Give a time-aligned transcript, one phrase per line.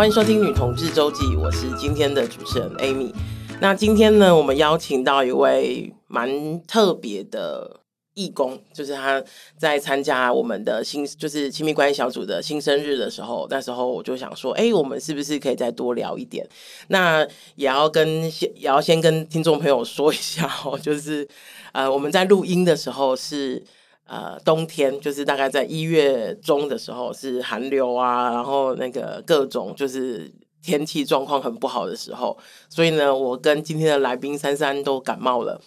[0.00, 3.12] 欢迎收听《女同志周记》，我是今天的主持人 Amy。
[3.60, 7.82] 那今天呢，我们邀请到一位蛮特别的
[8.14, 9.22] 义工，就是他
[9.58, 16.48] 在参加我们的新，就是亲密关系小组的新生日的时候，那时候我就想说，哎，我们是不是可以再多聊一点？
[16.88, 17.22] 那
[17.56, 21.28] 也要跟先，也要先跟听众朋友说一下哦，就是
[21.72, 23.62] 呃，我们在录音的时候是。
[24.10, 30.28] 呃，冬天就是大概在一月中的时候，是寒流啊，然后那个各种就是
[30.60, 32.36] 天气状况很不好的时候，
[32.68, 35.60] 所以呢，我跟今天的来宾珊珊都感冒了。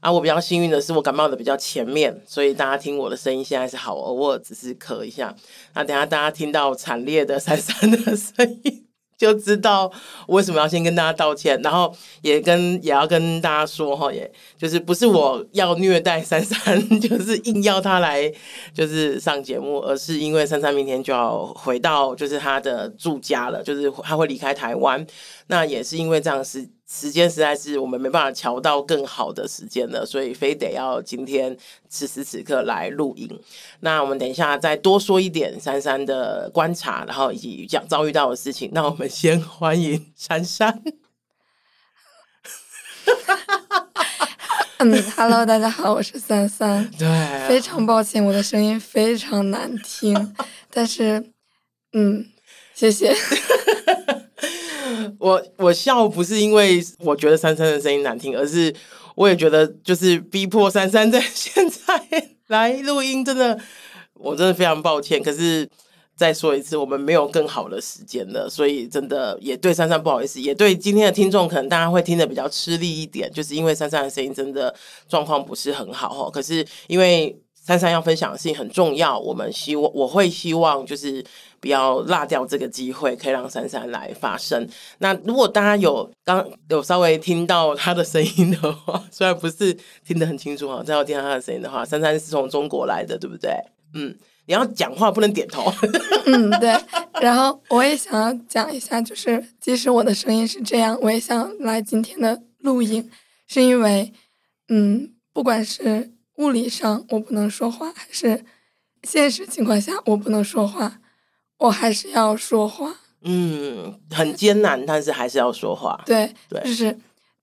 [0.00, 5.34] 啊，我比较幸运的是，我感冒的比较前面，所以大家听我的声音现在是好，偶尔只是咳一下。
[5.72, 8.87] 那等下大家听到惨烈的珊珊的声音。
[9.18, 9.90] 就知道
[10.28, 18.32] 为什么要先跟大家道歉，然后也跟也要跟大家说哈，也就是不是我要虐待珊珊， 就是硬要她来
[18.72, 25.04] 就是上节目，而是因为珊珊明天就要回到就是她的住家了，就是她会离开台湾，
[25.48, 26.66] 那也是因为这样是。
[26.90, 31.54] 时间实在是我们没办法调到更好的时间了，所以非得要今天
[31.88, 33.38] 此时此刻来录影。
[33.80, 38.70] 那我们等一下再多说一点珊珊的观察，然后以及讲遭遇到的事情。
[38.72, 40.82] 那我们先欢迎珊珊。
[44.78, 46.90] 嗯，Hello，大家好，我是珊珊。
[46.98, 50.34] 对，非常抱歉，我的声音非常难听，
[50.70, 51.32] 但是，
[51.92, 52.24] 嗯，
[52.74, 53.14] 谢谢。
[55.18, 58.74] 我我笑不是因为我觉得珊珊的声音难听，而是
[59.14, 63.58] 我也觉得就是逼迫珊珊在现在来录音，真的
[64.14, 65.22] 我真的非常抱歉。
[65.22, 65.68] 可是
[66.16, 74.74] 再说一次，我们没有更好的时间了，所以真的也对珊珊不好意思，也对今天的听众可能大家会听得比较吃力一点，就是因为珊珊的声音真的
[75.08, 76.30] 状况不是很好哦。
[76.30, 77.36] 可是因为
[77.68, 81.22] 珊珊要分享的事情很重要，我们希望我会希望就是。
[81.60, 84.64] 不要落掉这个机会，可以让珊珊来发声。
[84.98, 89.76] 那如果大家有刚有稍微听到她的声音的话，虽然不是
[90.06, 93.50] 听得很清楚哈，再要听到她的声音的话，珊珊是从中国来的，对不对？
[93.94, 94.16] 嗯，
[94.46, 95.64] 你要讲话不能点头。
[96.26, 96.72] 嗯，对。
[97.20, 103.10] 然后我也想要讲一下，就是即使我的声音是这样，我也想来今天的录音，
[103.48, 104.12] 是因为
[104.68, 108.44] 嗯，不管是物理上我不能说话，还是
[109.02, 111.00] 现实情况下我不能说话。
[111.58, 116.00] 我还是要说话，嗯，很艰难，但是还是要说话。
[116.06, 116.96] 对，对，就是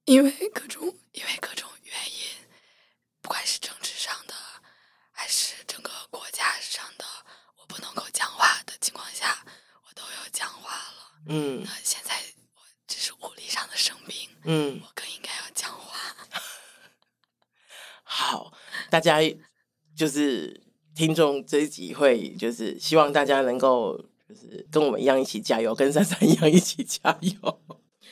[0.06, 2.48] 因为各种因为各种原因，
[3.22, 4.34] 不管是政治上的，
[5.12, 7.04] 还是整个国家上的，
[7.60, 9.44] 我不能够讲话的情况下，
[9.84, 11.12] 我都有讲话了。
[11.28, 12.14] 嗯，那现在
[12.56, 16.16] 我只是物理上的生病，嗯，我更应该要讲话。
[18.08, 18.54] 好，
[18.90, 19.20] 大家
[19.96, 20.62] 就是。
[20.96, 23.98] 听众这一集会就是希望大家能够
[24.30, 27.60] 就是跟我们一样一起加油，跟珊珊一样一起加油。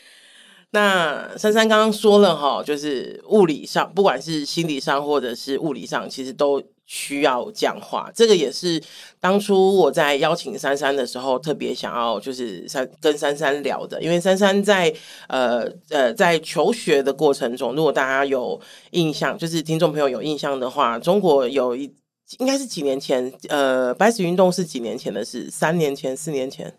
[0.71, 8.11] 那珊珊刚刚说了哈，就是物理上，不管是心理上或者是物理上，其实都需要讲话。
[8.13, 8.81] 这个也是
[9.19, 14.93] 当初我在邀请珊珊的时候，特别想要就是珊跟珊珊聊的，因为珊珊在
[15.27, 18.59] 呃呃在求学的过程中，如果大家有
[18.91, 21.93] 印象，就是听众朋友有印象的话，中国有一。
[22.39, 25.51] 应该是几年前，呃，白纸运动是几年前的事？
[25.51, 26.73] 三年前、四年前，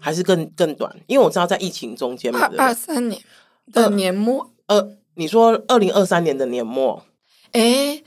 [0.00, 0.92] 还是更更短？
[1.06, 3.22] 因为我知道在疫情中间嘛，二三年
[3.72, 7.04] 的年末，呃，你说二零二三年的年末，
[7.52, 8.02] 哎，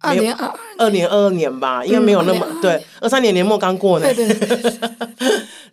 [0.00, 4.78] 二零二二年二二年吧，应该没有那么、嗯、对，二三年年末刚过呢，对对对，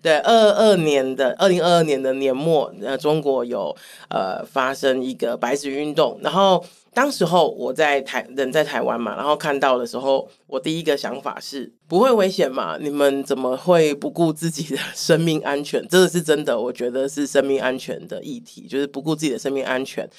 [0.02, 3.76] 对， 二二年的二零二二年的年末，呃，中国有
[4.10, 6.64] 呃发生一个白纸运动，然后。
[6.94, 12.76] 当时候我在台人在台湾嘛，然后看到的时候，我第一个想法是不会危险嘛？
[12.82, 15.88] 你们怎么会不顾自己的生命安全？
[15.88, 20.10] 这个是真的，我觉得是生命安全的议题，就是不顾自己的生命安全。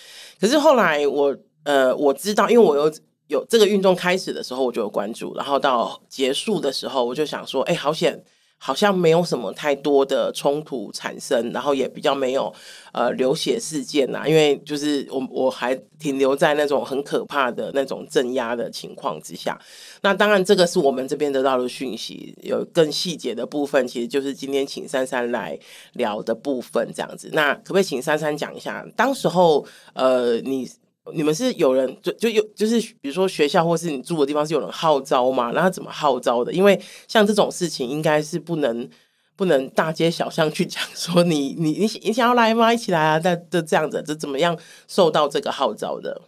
[0.41, 2.89] 可是后来我呃我知道，因为我有
[3.29, 8.23] 有这个运动开始的时候我就有关注，然后到结束的时候我就想说，哎，好险。
[8.61, 12.53] 好像没有什么太多的冲突产生，然后也比较没有
[12.91, 19.57] 呃流血事件呐、因为就是我我还停留在那种很可怕的那种镇压的情况之下。
[20.01, 25.57] 那当然，这个是我们这边得到的讯息，有更细节的部分，其实就是今天请珊珊来
[25.93, 27.31] 聊的部分这样子。
[27.33, 29.65] 那可不可以请珊珊讲一下，当时候
[29.95, 30.69] 呃你？
[31.13, 35.53] 你们是有人就就有就是比如说学校或是你住的地方是有人号召吗？
[35.55, 36.53] 那他怎么号召的？
[36.53, 38.89] 因为像这种事情应该是不能
[39.37, 42.73] 不能大街小巷去讲说你 你你你想要来吗？
[42.73, 43.21] 一起来啊！
[43.23, 46.23] 那这这样子，这怎么样受到这个号召的？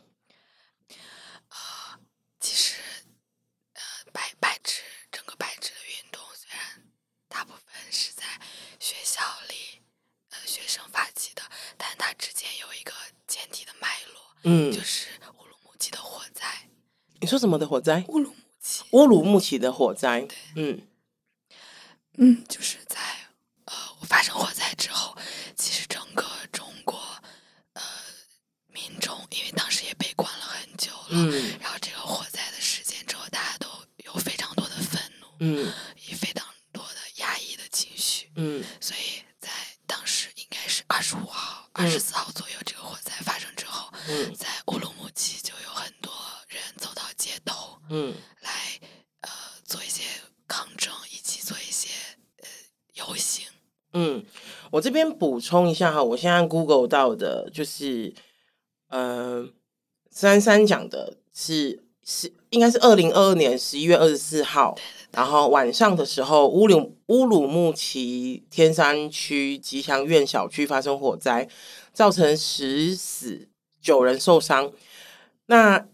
[2.41, 2.77] 其实
[3.75, 3.81] 呃，
[4.13, 4.81] 白白纸
[5.13, 6.85] 整个白纸的运动，虽然
[7.29, 8.25] 大部分是在
[8.79, 9.21] 学校
[14.53, 15.07] 嗯，就是
[15.39, 16.45] 乌鲁木齐的火灾。
[17.21, 18.05] 你说什么的火灾？
[18.09, 18.83] 乌鲁木齐。
[18.91, 20.23] 乌鲁木齐的火灾。
[20.23, 20.89] 对，嗯
[22.19, 22.99] 嗯，就是在
[23.67, 25.17] 呃，我发生火灾之后，
[25.57, 26.99] 其实整个中国
[27.75, 27.83] 呃
[28.67, 33.69] 民众，因为当时也被关了很久了，嗯，然后这个火灾的事件之后，大家都
[34.05, 35.73] 有非常多的愤怒，嗯，
[36.09, 39.49] 也非常多的压抑的情绪，嗯，所以在
[39.87, 46.13] 当时应该是二十五号、二十四号左右，这个火灾发生之后，嗯，在乌鲁木齐就有很多
[46.49, 48.51] 人走到街头，嗯，来
[49.21, 49.31] 呃
[49.65, 50.03] 做一些
[50.49, 51.89] 抗争，以及做一些
[52.39, 52.49] 呃
[52.95, 53.47] 游行。
[53.93, 54.25] 嗯，
[54.71, 58.13] 我这边补充一下哈，我现在 Google 到的就是，
[58.89, 59.49] 呃，
[60.11, 64.77] 珊珊讲的是是应该是二零二二年十一月二十四号。
[65.13, 71.49] 然后晚上的时候，乌鲁乌鲁木齐天山区吉祥苑小区发生火灾，
[71.93, 73.47] 造成十死
[73.81, 74.73] 九人受伤。
[75.47, 75.87] 那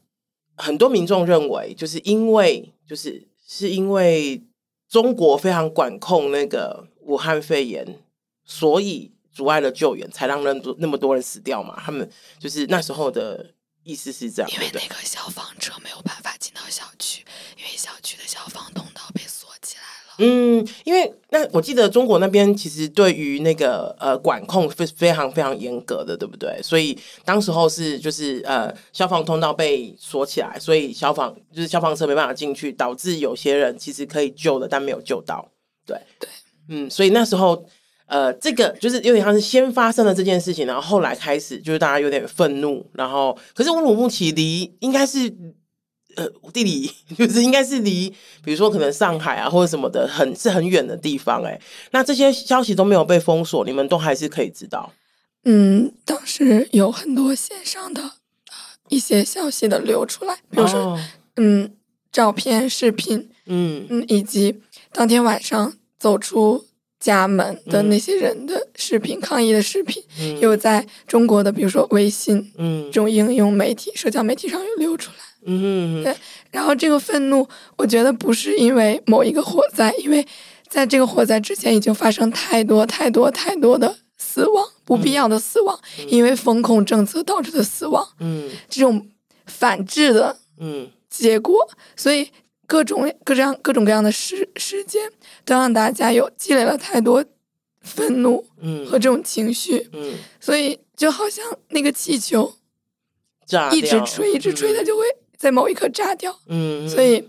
[0.57, 4.43] 很多民众认为，就是因为就是是因为
[4.89, 7.99] 中国非常管控那个武汉肺炎，
[8.47, 11.79] 所以阻碍了救援，才让那多那么多人死掉嘛。
[11.85, 12.09] 他们
[12.39, 13.45] 就是那时候的
[13.83, 17.23] 意思是这样，因为那个消防车没有办法进到小区，
[17.59, 20.15] 因为小区的消防通道被锁起来了。
[20.19, 26.59] 嗯，因为那我记得中国那边其实对于那个呃管控非非常非常严格的，对不对？
[26.63, 35.47] 所以当时候是就是呃消防通道被锁起来，所以消防就是消防车没办法进去，导致有些人其实可以救的，但没有救到。
[35.85, 36.29] 对对，
[36.69, 37.69] 嗯，所以那时候。
[38.07, 45.29] 呃，这个就是有点像是先发生了这件事情，然后后来开始就是大家有点愤怒，然后可是乌鲁木齐离应该是
[46.15, 46.89] 呃地理
[47.19, 48.09] 就是应该是离
[48.45, 51.61] 比如说可能上海啊或者什么的很是很远的地方哎，
[51.91, 54.93] 那这些消息都没有被封锁，你们都还是可以知道。
[55.45, 58.13] 嗯，当时有很多线上的
[58.89, 61.01] 一些消息的流出来，比如说、哦、
[61.39, 61.73] 嗯
[62.13, 64.61] 照片、视频，嗯嗯，以及
[64.93, 66.66] 当天晚上走出。
[66.99, 76.17] 家门的那些人的视频，嗯、抗议的视频，嗯、又在中国的比如说微信，嗯，这种应用媒体、社交媒体上又流出来，嗯，对。
[76.51, 77.47] 然后这个愤怒，
[77.77, 80.27] 我觉得不是因为某一个火灾，因为
[80.69, 89.07] 在这个火灾之前已经发生太多太多太多的死亡，不必要的死亡，嗯、因为风控政策导致的死亡，嗯，这种
[89.45, 91.55] 反制的，嗯，结果，
[91.95, 92.29] 所以。
[92.67, 95.11] 各种各这样各种各样的事事件，
[95.45, 97.25] 都让大家有积累了太多
[97.81, 98.45] 愤怒，
[98.85, 102.53] 和这种情绪，嗯，嗯，所以就好像那个气球，
[103.73, 105.05] 一直吹一直吹，它就会
[105.37, 107.29] 在某一刻炸掉，嗯，所以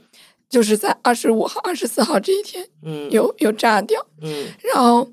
[0.50, 5.08] 就是在二十五号、二十四号这一天，嗯，有有炸掉，嗯，然后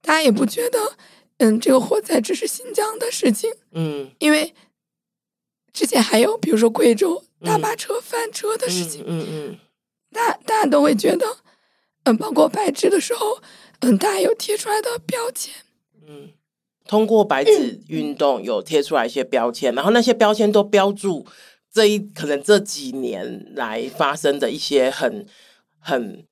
[0.00, 0.78] 大家也不觉得，
[1.38, 4.54] 嗯，这个火灾只是新疆的事情，嗯，因为
[5.78, 7.22] 之前还有，比如说贵州。
[7.44, 9.58] 大巴车翻车的事情，嗯嗯，
[10.12, 11.24] 大大家都会觉得，
[12.02, 13.38] 嗯，包括白纸的时候，
[13.78, 15.54] 嗯，大家有贴出来的标签，
[16.04, 16.30] 嗯，
[16.88, 21.24] 通过白纸运动有贴出来一些标签，嗯，然后那些标签都标注
[21.72, 25.24] 这一可能这几年来发生的一些很
[25.78, 26.24] 很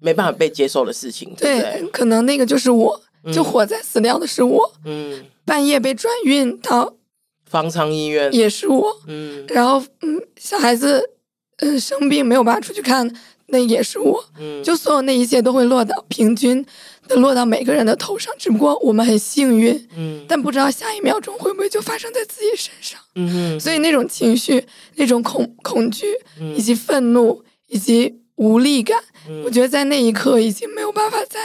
[0.00, 3.00] 没办法被接受的事情，对，对，对，可能那个就是我，
[3.32, 6.96] 就活在死掉的是我，嗯，半夜被转运到。
[7.48, 8.32] 方舱医院。
[8.32, 11.10] 也是我，嗯，然后嗯，小孩子
[11.58, 13.10] 嗯生病没有办法出去看，
[13.46, 16.64] 那也是我，嗯，就所有那一切都会落到平均
[17.08, 24.64] 的落到每个人的头上，只不过我们很幸运，嗯，但不知道下一秒钟会不会就发生在自己身上，嗯，所以那种情绪、
[24.96, 26.06] 那种恐恐惧
[26.54, 31.40] 以及愤怒以及无力感，嗯，我觉得在那一刻已经没有办法再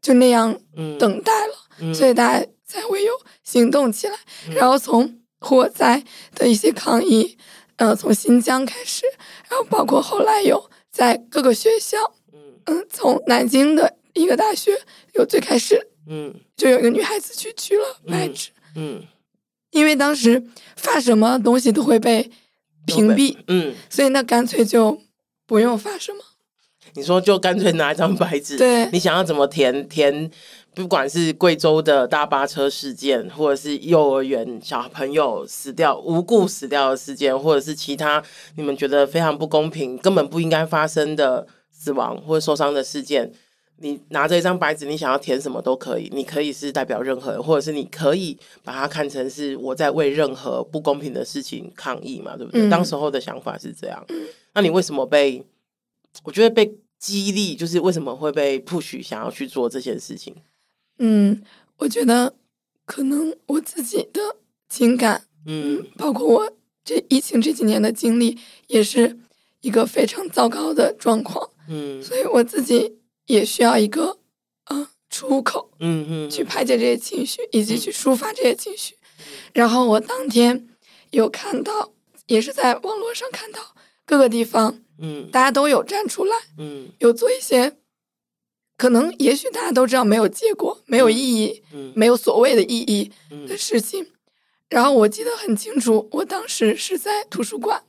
[0.00, 0.58] 就那样
[0.98, 4.14] 等待了，嗯，所以大家才会有行动起来，
[4.54, 5.16] 然后从。
[5.40, 6.02] 火灾
[6.34, 7.38] 的一些抗议，
[7.76, 9.06] 呃，从新疆开始，
[9.48, 11.96] 然后包括后来有在各个学校，
[12.32, 14.76] 嗯嗯，从南京的一个大学
[15.14, 19.00] 有最开始，嗯，就有一个女孩子去取了白纸，嗯，
[19.70, 20.44] 因为当时
[20.74, 22.28] 发什么东西都会被
[22.84, 25.00] 屏蔽，嗯，所以那干脆就
[25.46, 26.18] 不用发什么。
[26.94, 30.28] 你说就干脆拿一张白纸，对，你想要怎么填填。
[30.78, 38.22] 不管是贵州的大巴车事件，或者是幼儿园小朋友死掉无故死掉的事件，或者是其他
[38.54, 43.28] 你们觉得非常不公平、根本不应该发生的死亡或者受伤的事件，
[43.78, 46.08] 你拿着一张白纸，你想要填什么都可以。
[46.14, 52.68] 你可以是代表任何人，或者是你可以把它看成是我在为任何不公平的事情抗议嘛，对不对？
[52.68, 54.06] 嗯、当时候的想法是这样。
[54.54, 55.44] 那你为什么被？
[56.22, 60.32] 我觉得被激励，就是为什么会被 push 想要去做这件事情？
[60.98, 61.42] 嗯，
[61.78, 62.34] 我觉得
[62.84, 64.36] 可能我自己的
[64.68, 66.52] 情感嗯，包括我
[66.84, 69.18] 这疫情这几年的经历，也是
[69.60, 71.50] 一个非常糟糕的状况。
[71.68, 74.18] 嗯，所以我自己也需要一个
[74.66, 78.96] 呃出口，嗯嗯，去排解这些情绪，以及去抒发这些情绪。
[79.52, 80.68] 然后我当天
[81.10, 81.92] 有看到，
[82.26, 83.60] 也是在网络上看到
[84.04, 87.76] 各个地方，嗯，大家都有站出来，嗯，有做一些。
[88.78, 93.10] 可能也许大家都知道没有结果、没有意义、嗯、没有所谓的意义
[93.48, 94.04] 的事情。
[94.04, 94.06] 嗯、
[94.68, 97.82] 然后我记得很清楚，我当时是在图书馆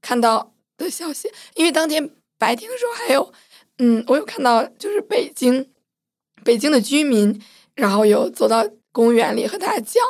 [0.00, 2.08] 看到的消息，因为当天
[2.38, 3.32] 白天的时候还有，
[3.78, 5.68] 嗯，我有看到就是北京
[6.44, 7.42] 北京的居民，
[7.74, 10.00] 然后有走到公园里和大家讲，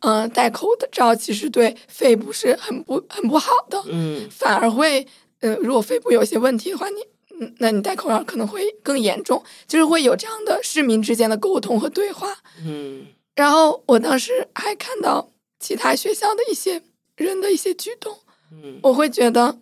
[0.00, 5.06] 嗯、呃，戴口罩其实对肺部是很不很不好的，嗯，反而会，
[5.38, 6.96] 嗯、呃，如果肺部有些问题的话，你。
[7.40, 12.36] 嗯，那你戴口罩可能会更严重，就是会有这样的市民之间的沟通和对话。
[12.64, 15.30] 嗯，然后我当时还看到
[15.60, 16.82] 其他学校的一些
[17.16, 18.18] 人的一些举动，
[18.50, 19.58] 嗯，我会觉得，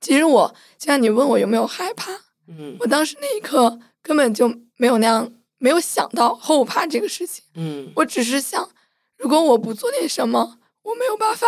[0.00, 2.12] 其实我就像你问我有没有害怕，
[2.48, 8.70] 嗯，我当时那一刻根本就没有那样，没有想到后怕这个事情，嗯，我只是想，
[9.18, 11.46] 如果我不做点什么，我没有办法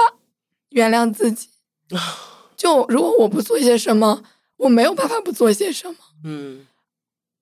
[0.70, 1.48] 原谅自己，
[2.56, 4.22] 就如果我不做一些什么。
[4.58, 6.66] 我没有办法不做些什么，嗯，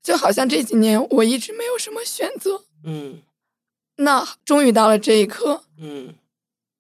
[0.03, 3.21] 就好像这几年我一直没有什么选择，嗯，
[3.97, 6.15] 那终于到了这一刻，嗯，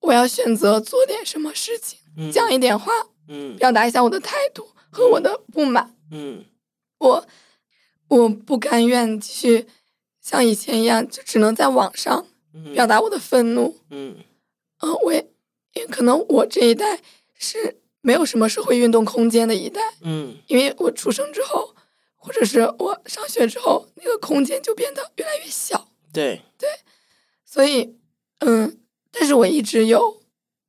[0.00, 2.92] 我要选择做点什么事情，嗯，讲一点话，
[3.28, 6.44] 嗯，表达一下我的态度和我的不满，嗯，
[6.98, 7.26] 我
[8.08, 9.66] 我不甘愿继续
[10.20, 12.26] 像以前一样，就只能在网上
[12.74, 14.16] 表达我的愤怒，嗯，
[14.80, 15.26] 嗯，我也
[15.72, 17.00] 也可能我这一代
[17.38, 17.80] 是。
[18.06, 21.74] 没有什么社会运动空间的一代，嗯，因为我出生之后，
[22.14, 26.40] 或者是我上学之后，那个空间就变得越来越小，对。
[26.56, 26.68] 对，
[27.44, 27.96] 所以，
[28.38, 28.78] 嗯，
[29.10, 30.22] 但是我一直有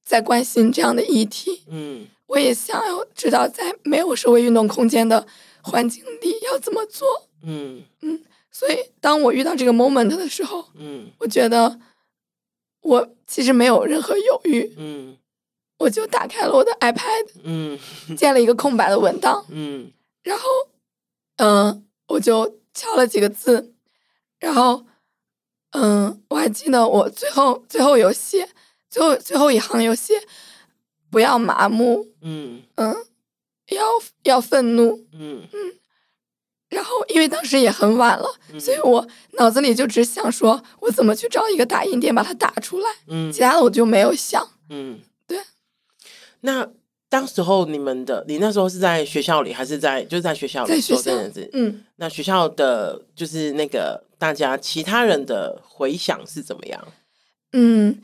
[0.03, 5.27] 在关心这样的议题，嗯，我也想要知道在没有社会运动空间的
[5.62, 7.84] 环境里要怎么做，嗯。
[8.01, 11.79] 嗯，所以当我遇到这个 moment 的时候，嗯，我觉得
[12.82, 15.17] 我其实没有任何犹豫，嗯。
[15.77, 17.77] 我就打开了我的 iPad，嗯，
[18.17, 19.91] 建了一个空白的文档，嗯，
[20.24, 20.43] 然后，
[21.38, 23.74] 嗯、呃，我就敲了几个字，
[24.39, 24.86] 然后，
[25.72, 28.50] 嗯、呃，我还记得我最后最后有写，
[28.89, 30.15] 最后最后一行有写，
[31.12, 32.63] 不要麻木，嗯。
[32.75, 32.96] 嗯，
[33.69, 33.84] 要
[34.24, 35.48] 要愤怒，嗯。
[35.53, 35.74] 嗯，
[36.69, 45.00] 然后因为当时也很晚了，嗯、所以我脑子里就只想说，我怎么去找一个打印店把它打出来，嗯，其他的我就没有想，嗯。
[46.41, 46.67] 那
[47.10, 51.50] 当时候你们的，你那时候是在学校里，还是在就是在学校里做这件事？
[51.53, 56.88] 嗯，那学校的就是那个大家其他人的回想是怎么样？
[57.53, 58.01] 嗯，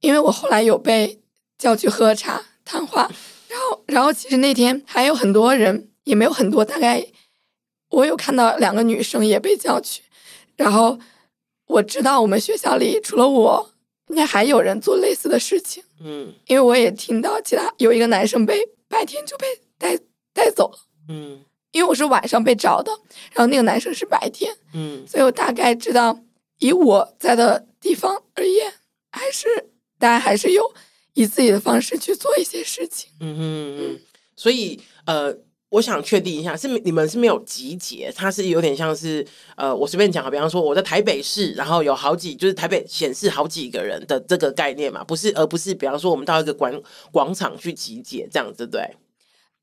[0.00, 1.20] 因为我后来有被
[1.58, 3.10] 叫去喝茶谈话，
[3.48, 7.04] 然后然后其实那天还有很多人，也没有很多，大概
[7.90, 10.02] 我有看到两个女生也被叫去，
[10.56, 10.98] 然后
[11.66, 13.73] 我知道我们学校里除了我。
[14.08, 19.46] 应该还有人做类似的事情，嗯，因为我也听到其他有一个男生被白天就被
[19.78, 19.98] 带
[20.32, 21.40] 带走了，嗯，
[21.72, 22.92] 因为我是晚上被找的，
[23.32, 26.18] 然后那个男生是白天，嗯，所以我大概知道，
[26.58, 28.72] 以我在的地方而言，
[29.10, 29.48] 还是
[29.98, 30.72] 大家还是有
[31.14, 34.00] 以自己的方式去做一些事情，嗯嗯嗯，
[34.36, 35.36] 所以呃。
[35.74, 39.26] 我想确定一下，是你们是没有集结，它是有点像是
[39.56, 48.88] 呃，我随便讲啊，比方说我在台北市，然后有好几就是台北显示好几个人的这个概念嘛，不是，而不是比方说我们到一个广广场去集结这样子，对？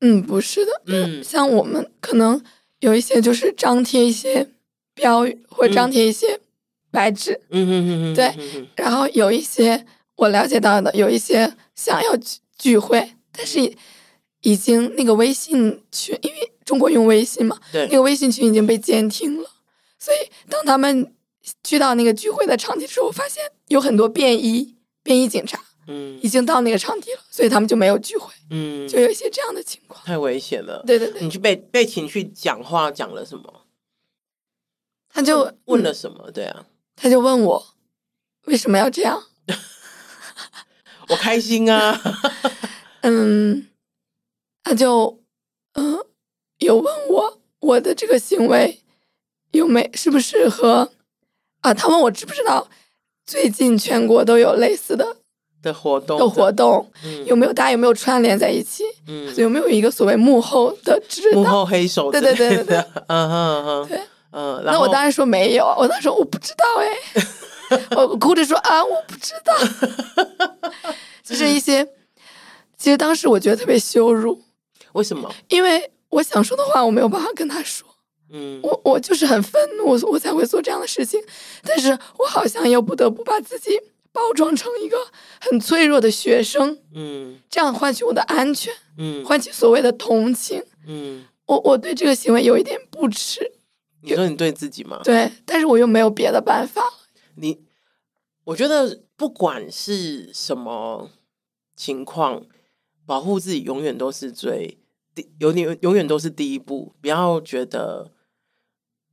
[0.02, 2.38] 嗯，不是的，嗯，像我们可能
[2.80, 4.46] 有一些就是张贴一些
[4.94, 6.38] 标语或张贴一些
[6.90, 13.72] 白纸，嗯嗯嗯嗯，对，然后有一些我了解到的，有一些想要聚聚会，但是。
[14.42, 19.50] 已经那个微信群，因为中国用微信嘛，对，那个微信群已经被监听了，
[19.98, 20.18] 所以
[20.48, 21.14] 当他们
[21.64, 30.82] 去到那个聚会的场地的时候，发现有很多便衣便衣警察，嗯，已经到那个场地了，所以他们就没有聚会，嗯，就有一些这样的情况，太危险了。
[30.86, 33.66] 对对对，你去被被请去讲话，讲了什么？
[35.14, 36.30] 他就问，问了什么？
[36.30, 37.66] 对啊，他就问我
[38.46, 39.22] 为什么要这样？
[41.08, 42.00] 我开心啊，
[43.02, 43.68] 嗯。
[44.64, 45.20] 他就，
[45.74, 46.06] 嗯、呃，
[46.58, 48.80] 有问我我的这个行为
[49.52, 50.90] 有没是不是和
[51.60, 51.74] 啊？
[51.74, 52.68] 他问我知不知道
[53.26, 55.16] 最近全国都有类似的
[55.62, 58.84] 的活动的活动，嗯、有没有大家有没有串联在一起？
[59.06, 62.10] 嗯，有没有一个所谓幕后的指导幕后黑手？
[62.10, 64.00] 对对对对对，嗯哼对，
[64.32, 64.62] 嗯。
[64.64, 67.22] 那我当然说没有，我当时说我不知道哎。
[67.96, 69.54] 我哭着说啊，我不知道，
[71.24, 71.82] 就是一些，
[72.76, 74.38] 其实当时我觉得特别羞辱。
[74.94, 75.32] 为什么？
[75.48, 77.88] 因为我想说的话，我没有办法跟他说。
[78.30, 81.22] 嗯，我我就是很愤怒，我才会做这样的事情。
[81.62, 83.78] 但是我好像又不得不把自己
[84.10, 84.96] 包装成一个
[85.40, 86.78] 很脆弱的学生。
[86.94, 88.72] 嗯，这样换取我的安全。
[88.96, 90.62] 嗯，换取所谓的同情。
[90.86, 93.40] 嗯，我我对这个行为有一点不耻。
[94.00, 95.00] 你说你对自己吗？
[95.04, 96.82] 对，但是我又没有别的办法。
[97.36, 97.60] 你，
[98.44, 101.10] 我觉得不管是什么
[101.76, 102.42] 情况，
[103.04, 104.78] 保护自己永远都是最
[105.14, 106.94] 第，有点永远都是第一步。
[107.00, 108.12] 不要觉得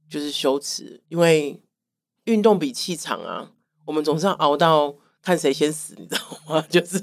[0.09, 1.61] 就是羞耻，因为
[2.25, 3.51] 运动比气场啊。
[3.85, 6.61] 我们总是要熬到看谁先死，你知道吗？
[6.69, 6.97] 就是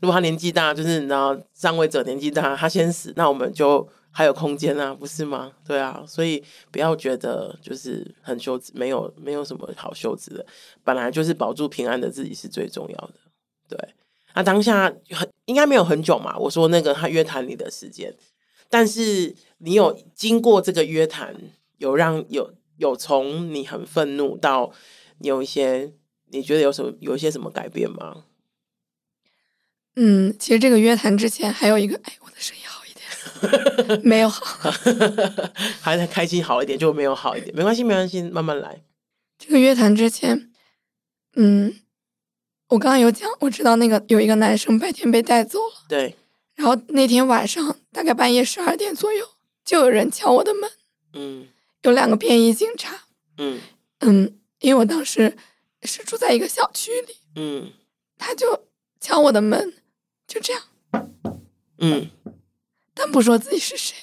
[0.00, 3.88] 如果他年纪大，就是你知道上位者年纪大，他先死，那我们就。
[4.16, 5.50] 还有空间啊，不是吗？
[5.66, 6.40] 对啊，所以
[6.70, 10.46] 不要觉得就是很羞耻，没有没有什么好羞耻的，
[10.84, 13.14] 本来就是保住平安的自己是最重要的。
[13.68, 13.94] 对，
[14.34, 16.36] 那当下很应该没有很久嘛。
[16.38, 18.14] 我说那个他约谈你的时间，
[18.68, 21.34] 但是你有经过这个约谈，
[21.78, 24.72] 有让有有从你很愤怒到
[25.18, 25.92] 你有一些
[26.30, 28.24] 你觉得有什么有一些什么改变吗？
[29.96, 34.00] 嗯，其实这个约谈之前还有一个，哎，我的声音好一点。
[34.02, 34.68] 没有好，
[35.80, 38.82] 还在开心好一点，就没有好一点，没关系，没关系，慢慢来。
[39.38, 40.50] 这个约谈之前，
[41.36, 41.72] 嗯，
[42.68, 46.16] 我刚刚有讲，我知道那个有一个男生白天被带走了，对。
[46.54, 49.26] 然后那天晚上大概半夜十二点左右，
[49.64, 50.70] 就有人敲我的门，
[51.12, 51.48] 嗯，
[51.82, 53.04] 有两个便衣警察，
[53.38, 53.60] 嗯
[54.00, 55.36] 嗯，因为我当时
[55.82, 57.72] 是住在一个小区里，嗯，
[58.16, 58.66] 他就
[59.00, 59.74] 敲我的门，
[60.26, 60.62] 就这样，
[61.78, 62.10] 嗯。
[62.96, 63.96] 但不说自己是谁，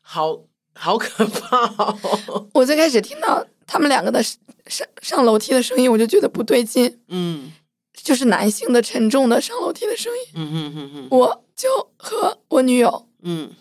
[0.00, 0.42] 好
[0.74, 2.48] 好可怕哦！
[2.54, 7.00] 我最开始听到他们两个的上上楼梯的声音，我就觉得不对劲。
[7.08, 7.52] 嗯，
[7.92, 10.24] 就是男性的沉重的上楼梯的声音。
[10.34, 13.52] 嗯嗯嗯嗯，我就和我女友，嗯，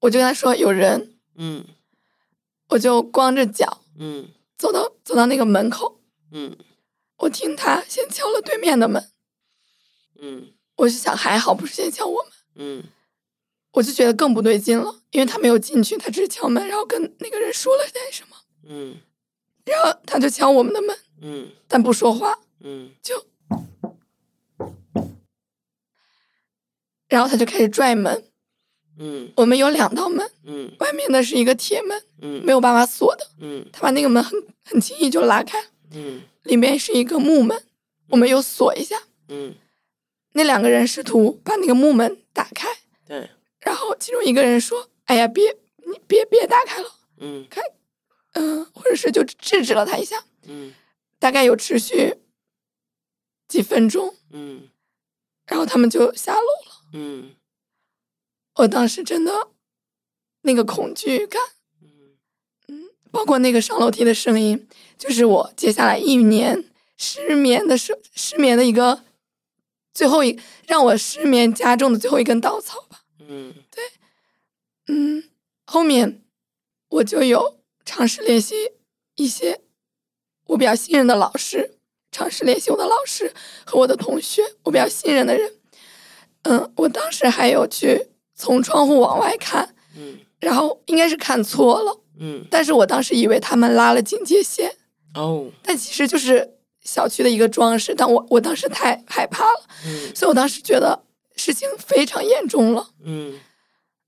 [0.00, 1.64] 我就跟他说有人，嗯，
[2.68, 6.00] 我就光着脚，嗯，走到走到那个门口，
[6.32, 6.56] 嗯，
[7.18, 9.08] 我听他先敲了对面的门，
[10.20, 12.84] 嗯，我就想还好不是先敲我们，嗯。
[13.72, 18.96] 我就觉得更不对劲了，因为他没有进去，他只是敲门，然后跟那个人说了点什么，嗯，
[19.68, 23.26] 然后他就敲我们的门，嗯，但不说话，嗯，就，
[27.08, 28.24] 然后他就开始拽门，
[28.98, 37.62] 嗯，我们有两道门，嗯，外面的是一个铁门，嗯，没有办法锁的，嗯，他把那个门很很轻易就拉开，嗯，里面是一个木门，
[38.08, 39.54] 我们又锁一下，嗯，
[40.32, 42.68] 那两个人试图把那个木门打开，
[43.06, 43.30] 对。
[43.60, 45.54] 然后其中一个人说：“哎呀，别
[45.84, 47.60] 你别别打开了，嗯，开，
[48.38, 50.72] 嗯、呃，或者是就制止了他一下，嗯，
[51.18, 52.14] 大概有持续
[53.48, 54.68] 几分钟，嗯，
[55.46, 57.34] 然后他们就下楼了，嗯，
[58.54, 59.48] 我当时真的
[60.42, 61.42] 那个恐惧感，
[62.68, 69.04] 嗯，包括那个上楼梯的声音，就是我接下来一年失眠的时失眠的一个
[69.92, 73.84] 最后一让我失眠加重的最后一根稻草吧。”嗯，对，
[74.86, 75.24] 嗯，
[75.66, 76.22] 后面
[76.88, 77.57] 我就有
[77.88, 78.54] 尝试联系
[79.16, 79.60] 一些
[80.48, 81.78] 我比较信任的老师，
[82.12, 83.32] 尝试联系我的老师
[83.64, 85.50] 和我的同学，我比较信任的人。
[86.42, 94.70] 嗯，我当时还有去从窗户往外看，嗯，然后应该是看错了，嗯，但是我当时以为他们拉了警戒线，
[95.14, 101.04] 哦，但其实就是小区的一个装饰，但我我当时太害怕了，嗯，所以我当时觉得。
[101.36, 103.38] 事情非常严重了，嗯，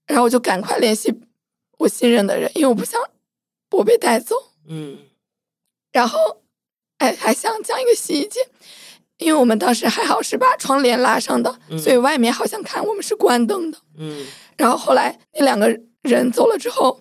[0.05, 1.14] 然后我就赶快联系
[1.79, 3.01] 我信任的人，因为我不想
[3.70, 4.35] 我被带走，
[4.68, 4.98] 嗯，
[5.92, 6.18] 然后，
[6.98, 8.40] 哎，还想讲一个细节，
[9.18, 15.68] 因为我们当时还好是把窗帘拉上的，嗯，所以外面好像看我们是关灯的，嗯，然后后来那两个
[16.02, 17.00] 人走了之后，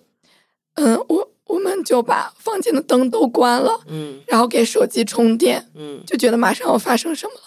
[0.74, 7.42] 嗯，我我们就把房间的灯都关了，嗯，然后给手机充电，嗯，就觉得马上要发生什么了。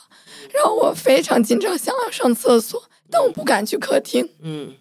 [0.54, 4.30] 然后我非常紧张，想要上厕所，但我不敢去客厅。
[4.42, 4.72] 嗯，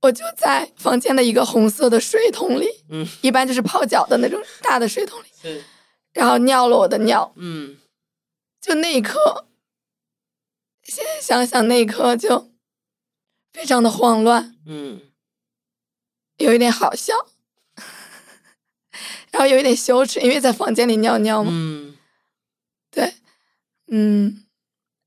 [0.00, 5.64] 我就在房间的一个红色的水桶里，嗯，一般就是泡脚的那种大的水桶里，是，
[6.12, 7.32] 然后尿了我的尿。
[7.36, 7.76] 嗯，
[8.60, 9.46] 就那一刻，
[10.84, 12.50] 现在想想那一刻就
[13.52, 15.00] 非常的慌乱，嗯，
[16.36, 17.14] 有一点好笑，
[19.32, 21.50] 然后有一点羞耻，因为在房间里尿尿嘛。
[21.52, 21.96] 嗯，
[22.90, 23.14] 对，
[23.88, 24.44] 嗯。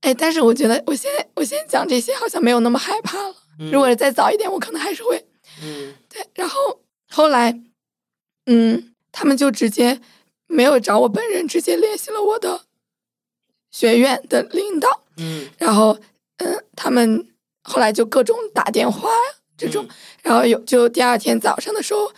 [0.02, 3.36] 哎，但是我觉得，我现在我现在讲这些好像没有那么害怕了。
[3.60, 5.24] 嗯、如果再早一点，我可能还是会，
[5.62, 6.26] 嗯，对。
[6.34, 7.62] 然后后来，
[8.46, 10.00] 嗯，他们就直接
[10.48, 12.62] 没有找我本人，直接联系了我的
[13.70, 15.02] 学院的领导。
[15.18, 15.98] 嗯，然后
[16.38, 17.28] 嗯，他们
[17.64, 19.10] 后来就各种打电话
[19.58, 22.12] 这种，嗯、然后有就第二天早上的时候，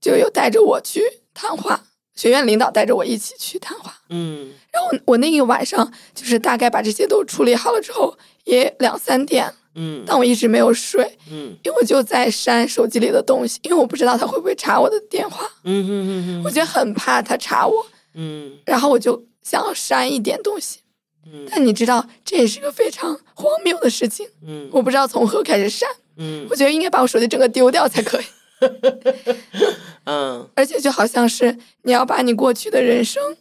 [0.00, 1.02] 就有带着我去
[1.34, 4.00] 谈话，学院领导带着我一起去谈话。
[4.08, 9.52] 嗯，然后我那一晚上就是大概把这些都处理好了之后，也两三点。
[9.74, 20.80] 嗯，但我一直没有睡，嗯，因为我就在删手机里的东西，因为我不知道他会不会查我的电话，嗯嗯嗯嗯，我就很怕他查我，嗯，然后我就想要删一点东西，
[21.24, 28.24] 嗯，但你知道这也是个非常荒谬的事情，嗯，我不知道从何开始删，嗯，我觉得应该把我手机整个丢掉才可以，
[30.04, 33.36] 嗯，而且就好像是你要把你过去的人生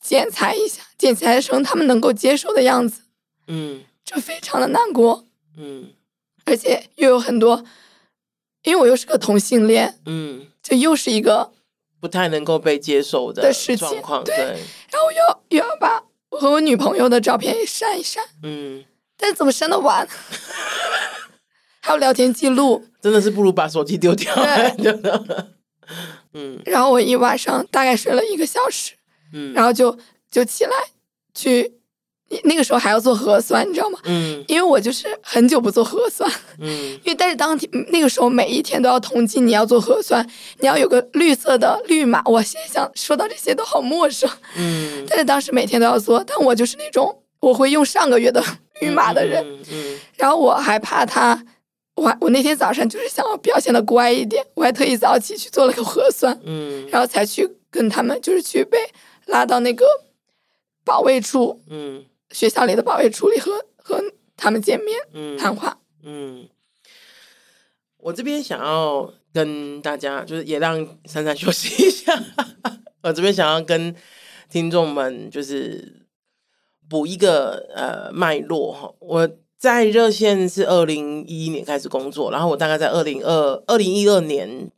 [0.00, 3.00] 剪裁一下，剪裁成他们能够接受的样子，
[3.48, 5.24] 嗯，这非常的难过。
[5.56, 5.92] 嗯，
[6.44, 7.64] 而且又有很多，
[8.62, 11.52] 因为我又是个同性恋，嗯，这又是一个
[12.00, 14.36] 不太能够被接受的事情，状况，对。
[14.36, 14.44] 对，
[14.90, 18.84] 然后又又要把我和我女朋友的照片也删一删，嗯，
[19.16, 20.06] 但是怎么删得完？
[21.80, 24.34] 还有聊天记录， 真的是不如把手机丢掉。
[24.34, 25.00] 对，
[26.34, 28.92] 嗯，然后我一晚上大概睡了一个小时，
[29.32, 29.96] 嗯，然后就
[30.30, 30.72] 就起来
[31.32, 31.72] 去。
[32.42, 33.98] 那个时候还要做核酸，你知道吗？
[34.04, 36.68] 嗯，因为我就是很久不做核酸，嗯，
[37.04, 42.20] 因为但是当天那个时候每一天都要统计，你要做核酸，你要有个绿色的绿码。
[42.24, 48.42] 我现在想说到这些都好陌生，嗯， 但是当时每天都要做，但我就是那种我会用上个月的
[48.80, 51.40] 绿码的人，嗯，嗯，然后我还怕他，
[51.94, 58.78] 我我那天早上就是想要表现的乖一点，我还特意早起去做了个核酸，嗯，然后才去跟他们就是去被
[59.26, 59.86] 拉到那个
[60.84, 62.04] 保卫处，嗯。
[62.30, 64.02] 学校里的保卫处理和和
[64.36, 65.78] 他们见面，嗯，谈话。
[66.02, 66.48] 嗯，
[67.98, 72.12] 我这边想要跟大家，就是也让珊珊休息一下。
[73.02, 73.94] 我这边想要跟
[74.50, 76.06] 听众们，就是
[76.88, 78.92] 补一个呃脉络哈。
[78.98, 84.70] 我在热线是二零一一年开始工作，然后我大概在二零二二零一二年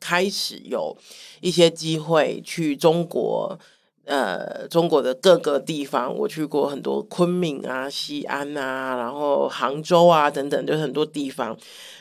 [0.00, 0.96] 开始有
[1.40, 3.58] 一些机会去中国。
[4.04, 11.56] 呃，中国的各个地方，我去过很多，昆明啊、西安啊，然后杭州啊等等，就是很多地方。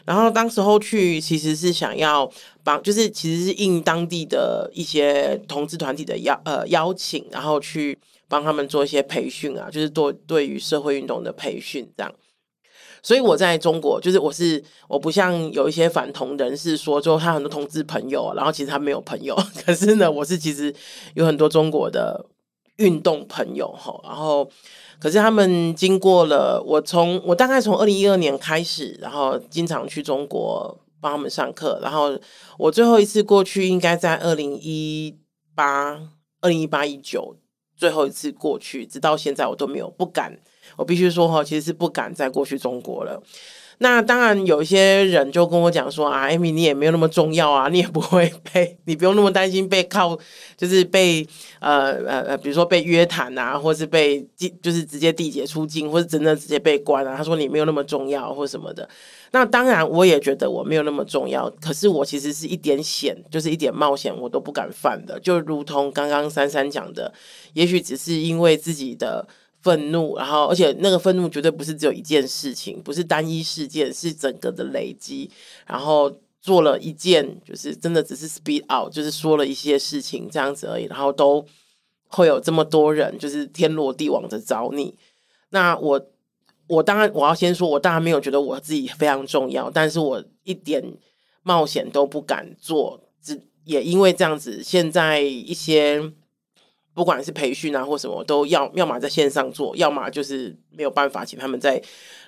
[0.05, 2.29] 然后当时候去，其实是想要
[2.63, 12.13] 帮，就是其实是应当地的一些同志团体的邀呃邀请，然后去帮他们做一些培训啊，就是做对于社会运动的培训这样。
[13.03, 19.37] 所以我在中国，就是我是我不像有一些反同人士说，就他很多同志朋友，然后其实他没有朋友。
[19.65, 20.73] 可是呢，我是其实
[21.13, 22.25] 有很多中国的
[22.77, 23.99] 运动朋友哈。
[24.05, 24.49] 然后，
[24.99, 31.77] 可是他们经过了我从我大概从二零一二年开始，然后经常去中国帮他们上课。
[31.83, 32.17] 然后
[32.57, 35.13] 我最后一次过去应该在二零一
[35.53, 35.99] 八、
[36.39, 37.35] 二零一八一九
[37.75, 40.39] 最后一次过去，直到现在我都没有不敢。
[40.75, 43.21] 我必须说哈，其实是不敢再过去中国了。
[43.79, 50.17] 那当然，有一些人就跟我讲说啊，Amy，你也没有那么重要啊，你也不会被，你不用那么担心被靠，
[50.55, 51.27] 就是被
[51.59, 54.25] 呃呃呃，比如说被约谈啊，或是被
[54.61, 57.17] 就是直接递解出境，或是真的直接被关啊。
[57.17, 58.87] 他说你没有那么重要，或什么的。
[59.31, 61.49] 那当然，我也觉得我没有那么重要。
[61.59, 65.19] 可是我其实是一点险，就是一点冒险，我都不敢犯的。
[65.19, 67.11] 就如同刚刚珊珊讲的，
[67.53, 69.27] 也许只是因为自己的。
[69.63, 75.31] 愤怒，然后而且那个愤怒绝对不是只有一件事情，不是单一事件，是整个的累积，
[75.65, 81.45] 然后做了一件，就是真的只是 speed out，就是说了一些事情这样子而已，然后都
[82.07, 84.93] 会有这么多人，就是天罗地网的找你。
[85.51, 86.07] 那我
[86.67, 90.83] 我当然我要先说，我当然没有觉得我自己非常重要，但是我一点
[91.41, 96.11] 冒险都不敢做，只也因为这样子，现在一些。
[96.93, 101.81] 不管是培训啊或什么，都要要么在线上做，要么就是没有办法请他们再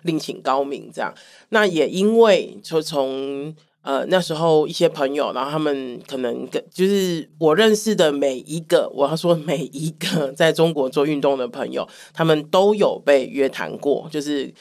[0.04, 1.14] 另请高明这样。
[1.50, 14.54] 那也因为就从呃那时候一些朋友，然后他们可能跟就是我认识的每一个，我要说每一个在中国做运动的朋友，他们都有被约谈过，就是。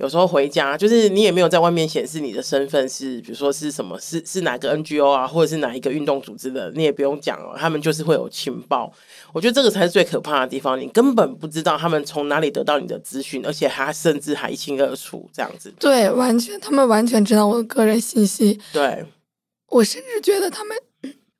[0.00, 8.90] 有时候回家，就是你也没有在外面显示你的身份是，比如说是什么，是是哪个 NGO 啊，或者是哪一个运动组织的，你也不用讲了，他们就是会有情报。
[9.34, 15.70] 我觉得这个才是最可怕的地方，你根本不知道他们从哪里得到你的资讯，而且他甚至还一清二楚这样子。
[15.78, 18.58] 对，完全，他们完全知道我的个人信息。
[18.72, 19.04] 对，
[19.68, 20.74] 我甚至觉得他们，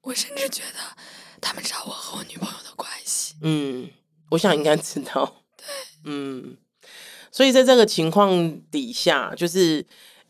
[0.03, 0.79] 我甚至觉得
[1.41, 3.37] 他们知道我和我女朋友的关系。
[3.41, 3.89] 嗯，
[4.31, 5.43] 我想应该知道。
[5.57, 5.65] 对，
[6.05, 6.59] 嗯。
[7.31, 9.85] 所以在这个情况底下，就是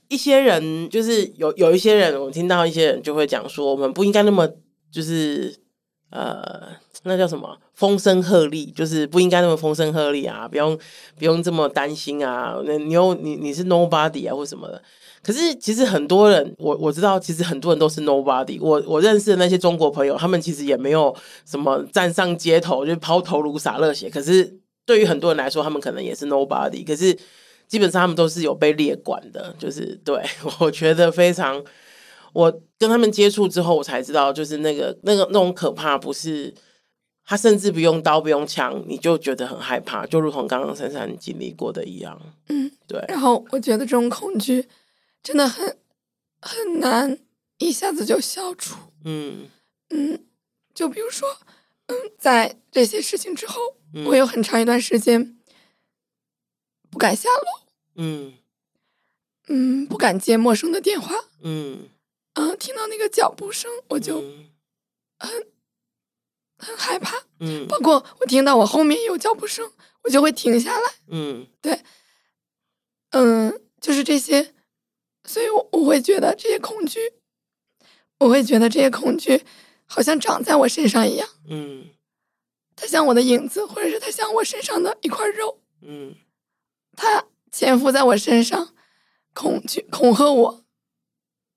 [0.09, 4.49] 一些人，就是有有一些人，我听到一些人就会讲说，我们不应该那么
[4.91, 5.55] 就是
[6.11, 6.69] 呃，
[7.05, 10.79] 那叫什么风声鹤唳，就是不应该那么风声鹤唳啊，不用
[11.17, 14.83] 不用这么担心啊，那你又你你是 nobody 啊或什么的。
[15.23, 18.59] 可是其实很多人，我我知道，其实很多人都是 nobody。
[18.61, 24.09] 我我认识的那些中国朋友，他们其实也没有什么站上街头就抛头颅洒热血。
[24.09, 26.85] 可是对于很多人来说，他们可能也是 nobody。
[26.85, 27.17] 可是
[27.67, 30.23] 基本上他们都是有被列管的，就是对，
[30.61, 31.65] 我觉得非常。
[32.33, 36.55] 我跟他们接触之后，我才知道，就是那个那个那种可怕，不是
[37.25, 42.21] 他甚至不用刀不用枪，你就觉得很害怕，就如同刚刚珊珊经历过的一样。
[42.49, 43.05] 嗯，对。
[43.09, 44.67] 然后我觉得这种恐惧。
[45.23, 45.77] 真的很
[46.41, 47.19] 很难
[47.59, 48.75] 一下子就消除。
[49.05, 49.49] 嗯
[49.91, 50.25] 嗯，
[50.73, 51.29] 就比如说，
[51.89, 53.61] 嗯，在这些事情之后，
[53.93, 55.39] 嗯、我有很长一段时间
[56.91, 57.67] 不敢下楼。
[57.97, 58.35] 嗯
[59.49, 61.15] 嗯，不敢接陌生的电话。
[61.43, 61.89] 嗯
[62.35, 64.21] 嗯，听到那个脚步声，我就
[65.19, 65.47] 很、嗯、
[66.59, 67.17] 很害怕。
[67.41, 69.73] 嗯，包括我听到我后面有脚步声，
[70.03, 70.93] 我就会停下来。
[71.09, 71.83] 嗯，对，
[73.11, 74.55] 嗯，就是这些。
[75.25, 76.99] 所以我，我我会觉得这些恐惧，
[78.19, 79.45] 我会觉得这些恐惧
[79.85, 81.29] 好像长在我身上一样。
[81.49, 81.85] 嗯，
[82.81, 85.59] 它像我的影子，或者是它像我身上的一块肉。
[85.83, 86.15] 嗯，
[86.97, 88.71] 它潜伏在我身上，
[89.35, 90.65] 恐惧恐吓我，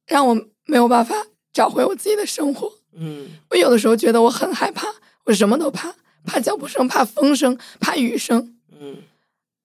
[0.06, 1.16] 让我没有办法
[1.54, 2.74] 找回我自己的生活。
[2.92, 8.58] 嗯，我有的时候觉得我很害怕，我什么都怕，怕脚步声，怕风声，怕雨声。
[8.78, 8.98] 嗯，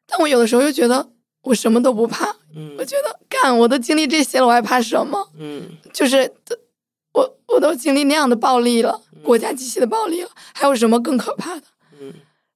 [0.07, 1.11] 但我有的时候又觉得
[1.43, 2.37] 我什么都不怕。
[2.55, 5.29] 嗯，我觉得干，我都经历这些了，我还怕什么？
[5.39, 6.33] 嗯，就是
[7.13, 11.63] 我我都经历那样的暴力了，国家机器的暴力了，还有什么更可怕的？
[12.01, 12.13] 嗯，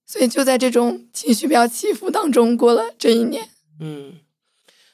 [0.07, 3.49] 所以就在这种情绪比较起伏当中过了这一年。
[3.81, 4.15] 嗯，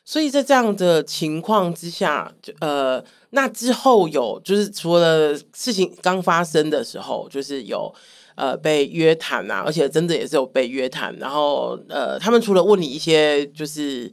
[0.04, 7.94] 所以在这样的情况之下，就呃，那之后有就是除了事情刚发生的时候，就是有。
[8.40, 11.12] 呃，被约谈啊，而且真的也是有被约谈。
[11.16, 14.08] 然后，呃，他们除了问你一些就是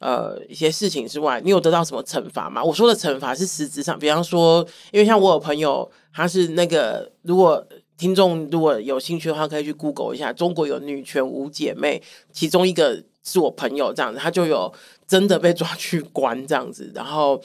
[0.00, 2.60] 呃一些事情之外，你有得到什么惩罚吗？
[2.64, 7.64] 我说的惩罚是实质上，比方说，因为像我有朋友，他是那个，如果
[7.96, 14.72] 听众如果有兴趣的话，可以去 Google 一下，中国有女权五姐妹，其中一个是我朋友这样子，他就有
[15.06, 17.40] 真的被抓去关这样子，然后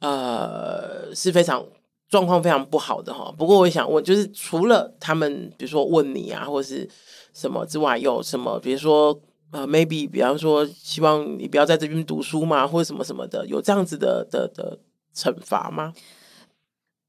[0.00, 1.64] 呃是非常。
[2.12, 6.86] 状况非常不好的哈，不过我想问，就是除了他们，比如说问你啊，或是
[7.32, 8.60] 什么之外，有什么？
[8.60, 9.18] 比如说
[9.52, 14.78] 呃，maybe，比方说希望你不要在这边读书嘛，或者什么什么的，有这样子的的的
[15.14, 15.92] 惩罚吗？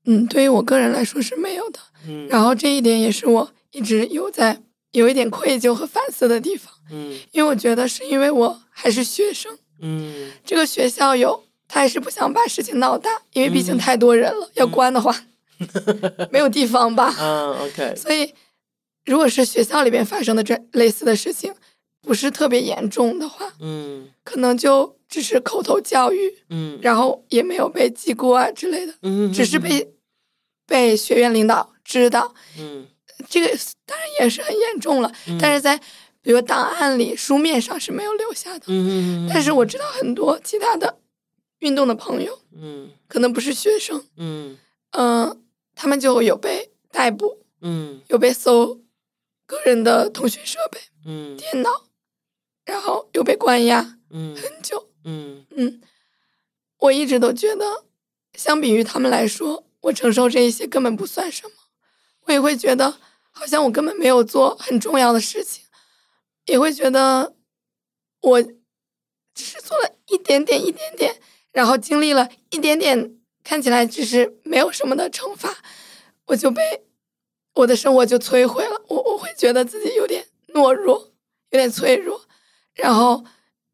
[0.05, 1.79] 嗯，对于我个人来说是没有的。
[2.07, 6.71] 嗯，然后这一点也是我一直有在有一点愧疚和反思的地方。
[6.91, 9.57] 嗯，因为我觉得是因为我还是学生。
[9.79, 11.43] 嗯，这个学校有。
[11.65, 15.11] 他还是不想把事情闹大，因为毕竟太多人了，嗯、要关的话，
[15.57, 17.11] 嗯、没有地方吧？
[17.19, 17.95] 嗯，OK。
[17.95, 18.31] 所以，
[19.05, 21.51] 如果是学校里边发生的这类似的事情，
[22.03, 29.93] 不是特别严重的话，嗯，可能就只是口头教育，嗯，然后也没有被记过啊之类的，嗯，只是被
[30.67, 32.85] 被学院领导知道，嗯，
[33.27, 33.47] 这个
[33.85, 35.79] 当然也是很严重了，嗯、但是在
[36.21, 40.99] 比如档案里书面上是没有留下的，嗯，但是我知道很多其他的。
[41.59, 44.57] 运动的朋友，嗯，可能不是学生，嗯，
[44.91, 45.37] 嗯、呃，
[45.73, 48.81] 他们就有被逮捕，嗯，有被搜
[49.45, 51.69] 个人的通讯设备，嗯，电脑，
[52.65, 55.81] 然后又被关押，嗯，很久，嗯嗯，
[56.79, 57.85] 我一直都觉得，
[58.33, 61.53] 相比于他们来说，我承受这一些根本不算什么，
[62.25, 62.99] 我也会觉得
[63.31, 65.63] 好像我根本没有做很重要的事情，
[66.45, 67.35] 也会觉得
[68.21, 71.21] 我只是做了一点点，一点点。
[71.51, 75.55] 然后经历了一点点看起来只是没有什么的惩罚，
[76.25, 76.83] 我就被
[77.53, 78.81] 我的生活就摧毁了。
[78.87, 81.11] 我我会觉得自己有点懦弱，
[81.51, 82.19] 有点脆弱，
[82.73, 83.23] 然后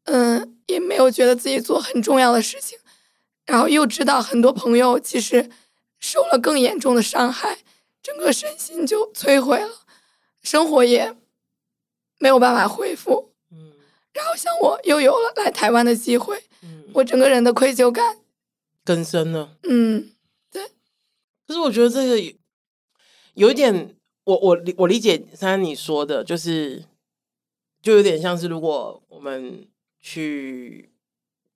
[0.04, 2.78] 嗯，也没有觉得自己做很重要的事情，
[3.46, 5.50] 然后又知道很多朋友其实
[5.98, 7.58] 受了更严重的伤害，
[8.02, 9.70] 整个身心就摧毁了，
[10.42, 11.16] 生活也
[12.18, 13.32] 没有办法恢复。
[13.50, 13.72] 嗯，
[14.12, 16.42] 然后像我又有了来台湾的机会。
[16.92, 18.18] 我整个人的愧疚感
[18.84, 19.56] 更深了。
[19.62, 20.10] 嗯，
[20.50, 20.60] 对。
[21.46, 22.34] 可是我觉得这个
[23.34, 26.84] 有一点，我我我理解珊珊你说的，就是
[27.82, 29.68] 就有点像是如果我们
[30.00, 30.92] 去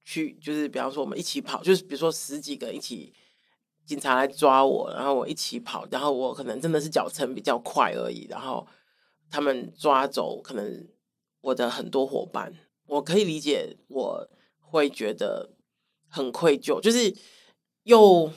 [0.05, 3.13] 去，就是比方说我们一起跑，就是比如说十几个一起
[3.87, 8.67] 警察来抓我，然后我一起跑，然后我可能真的是脚程比较快而已，然后
[9.31, 10.89] 他们抓走可能
[11.41, 12.55] 我的很多伙伴，
[12.87, 14.29] 我可以理解我。
[14.67, 15.51] 会觉得
[16.09, 17.15] 很愧疚，就是
[17.85, 18.29] 又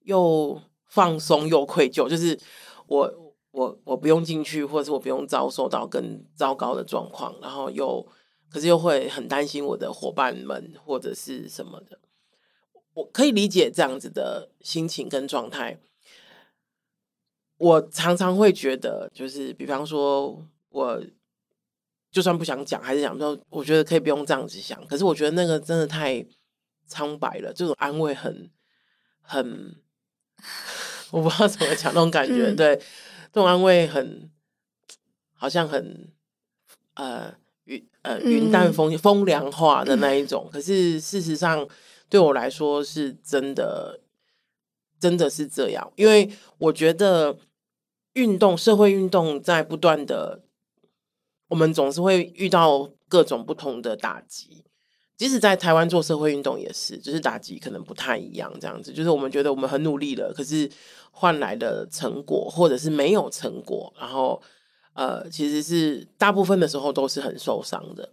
[0.00, 2.38] 又放松又愧疚，就是
[2.86, 8.06] 我我我不用进去，或者是我不用遭受到更糟糕的状况，然后又
[8.48, 11.98] 可是又会很担心我的伙伴们或者是什么的，
[12.94, 15.80] 我可以理解这样子的心情跟状态。
[17.58, 21.04] 我常常会觉得，就是比方说，我
[22.10, 24.82] 就算不想讲，还是想说，我觉得可以不用这样子想。
[24.86, 26.24] 可是我觉得那个真的太
[26.86, 28.50] 苍白了，这种安慰很
[29.20, 29.76] 很，
[31.12, 32.46] 我不知道怎么讲那种感觉。
[32.46, 32.80] 嗯、对，
[33.32, 34.30] 这种安慰很
[35.34, 36.08] 好像很
[36.94, 40.48] 呃云呃云淡风风凉话的那一种。
[40.52, 41.68] 可是事实上，
[42.08, 44.00] 对我来说是真的，
[44.98, 47.36] 真的是这样，因为我觉得。
[48.14, 50.40] 运动，社会运动在不断的，
[51.46, 54.64] 我们总是会遇到各种不同的打击。
[55.16, 58.52] 即使在台湾做社会运动也是，就是打击可能不太一样。
[58.60, 60.68] 这样子，就是我们觉得我们很努力了，可是
[61.10, 64.40] 换来的成果或者是没有成果，然后
[64.94, 68.12] 呃，其实是大部分的时候都是很受伤的。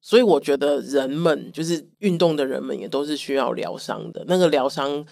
[0.00, 4.24] 所以我觉得人们，就是运动的人们，也都是需要疗伤的。
[4.26, 5.06] 那个疗伤。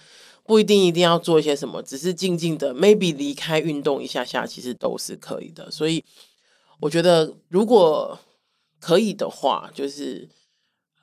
[0.49, 5.69] 不一定一定要做一些什么，只是静静的，maybe 离开运动一下下，其实都是可以的。
[5.69, 6.01] 所以
[6.79, 8.17] 我觉得，如果
[8.79, 10.29] 可以的话，就是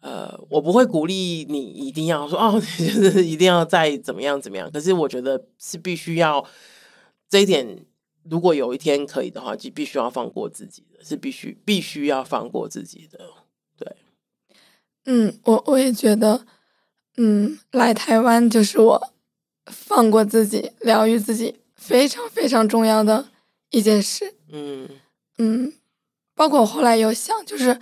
[0.04, 4.70] 呃，我不会鼓励你一定要说 哦，就是一定要再怎么样怎么样。
[4.70, 6.44] 可是我觉得是必须要
[7.26, 7.86] 这一点，
[8.24, 13.18] 如果有一天可以的话，就必须要放过自己的，是必须必须要放过自己的。
[13.78, 13.96] 对，
[15.06, 16.44] 嗯，我我也觉得，
[17.16, 19.10] 嗯，来台湾就是我。
[19.66, 23.30] 放过自己，疗愈自己，非常非常重要的
[23.70, 24.34] 一件事。
[24.52, 24.86] 嗯
[25.38, 25.72] 嗯，
[26.34, 27.80] 包括我后来有想，就是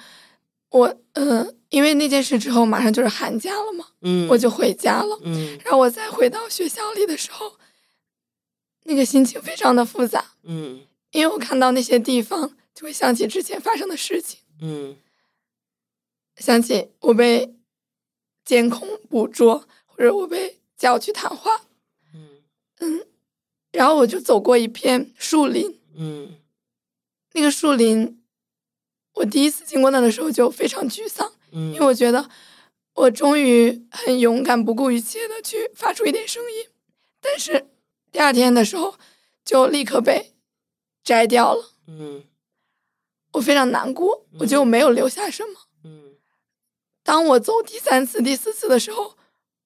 [0.72, 7.58] 我嗯、呃，因为那件事之后，马上就是寒假了嘛，嗯，我就回家了，嗯，然后我再回到学校里的时候，
[8.84, 10.80] 那个心情非常的复杂，嗯，
[11.10, 14.96] 因为我看到那些地方，就会想起之前发生的事情，嗯，
[16.36, 17.54] 想起我被
[18.44, 21.62] 监控捕捉，或者我被叫去谈话。
[22.80, 23.06] 嗯，
[23.70, 26.34] 然后我就走过一片树林，嗯，
[27.34, 28.21] 那个树林，
[29.14, 32.28] 我第一次经过那的时候就非常沮丧，嗯，因为我觉得
[32.94, 36.68] 我终于很勇敢、不顾一切的去发出一点声音，
[37.20, 37.68] 但是
[38.10, 38.94] 第二天的时候
[39.44, 40.32] 就立刻被
[41.04, 42.24] 摘掉了，嗯，
[43.32, 46.16] 我非常难过，我觉得我没有留下什么，嗯，
[47.02, 49.16] 当我走第三次、第四次的时候，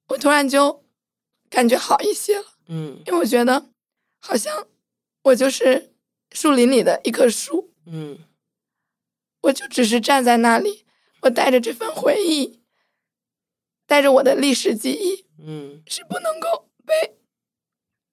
[0.08, 0.84] 我突然就
[1.50, 2.46] 感觉好一些了。
[2.68, 3.70] 嗯，因为我觉得，
[4.18, 4.66] 好像
[5.22, 5.92] 我就是
[6.32, 8.18] 树林里的一棵树，嗯，
[9.46, 10.84] 我就只是站在那里，
[11.22, 12.60] 我带着这份回忆，
[13.86, 17.16] 带着我的历史记忆，嗯，是不能够被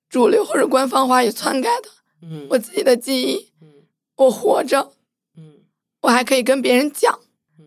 [0.10, 1.90] 主流或者官方话语篡改的，
[2.22, 3.84] 嗯，我自己的记忆，嗯，
[4.16, 4.94] 我活着，
[5.36, 5.64] 嗯，
[6.02, 7.20] 我还可以跟别人讲，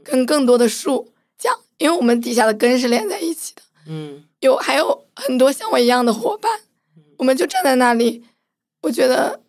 [0.05, 6.61] 跟更多的树讲，因为我们底下的根是连在一起的，嗯，有还有很多像我一样的伙伴。
[7.19, 8.23] 我们就站在那里，
[8.83, 9.43] 我觉得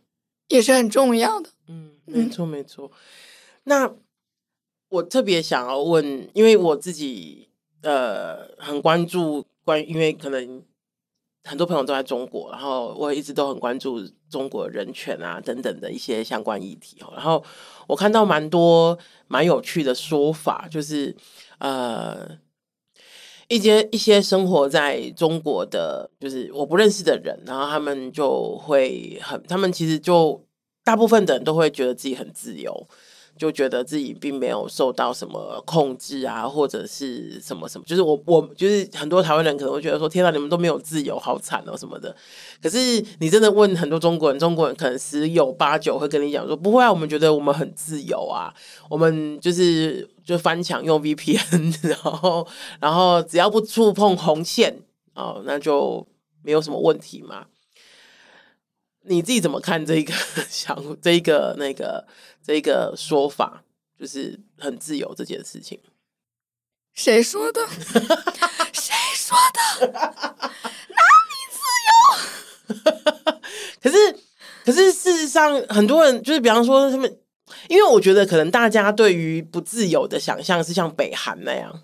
[0.47, 1.49] 也是很重要的。
[1.67, 2.89] 嗯，没错没错。
[3.65, 3.93] 那
[4.89, 7.49] 我特别想要问，因为我自己
[7.81, 10.63] 呃很关注关于，因为可能
[11.43, 16.97] 很多朋友都在中国，然后我一直都很关注中国人权啊等等的一些相关议题。
[17.13, 17.43] 然后
[17.87, 18.97] 我看到蛮多
[19.27, 21.15] 蛮有趣的说法，就是
[21.59, 22.37] 呃。
[23.49, 30.45] 一些一些生活在中国的，就是我不认识的人，然后他们就会很，他们其实就
[30.83, 32.85] 大部分的人都会觉得自己很自由，
[33.37, 42.15] 就觉得自己并没有受到什么控制啊，或者是什么什么，就是我我就是很多台湾人可能会觉得说，天哪，你们都没有自由，好惨哦什么的。
[42.61, 48.53] 可是你真的问很多中国人，中国人可能十有八九会跟你讲说，不会啊，我们觉得我们很自由啊，
[48.89, 50.09] 我们就是。
[50.27, 52.45] 就翻墙用 VPN， 然后
[52.81, 54.77] 然后只要不触碰红线
[55.15, 56.05] 哦，那就
[56.43, 57.45] 没有什么问题嘛。
[59.07, 60.13] 你自己怎么看这个
[60.49, 62.05] 想这个那个
[62.43, 63.63] 这个说法？
[63.99, 65.79] 就是很自由这件事情，
[66.93, 67.65] 谁说的？
[68.71, 69.87] 谁说的？
[69.89, 71.59] 哪里自
[72.67, 73.41] 由？
[73.81, 73.97] 可是
[74.63, 77.17] 可是事实上，很多人就是比方说他们。
[77.69, 81.81] 因为我觉得可能大家对于不自由的想象是像北韩那样，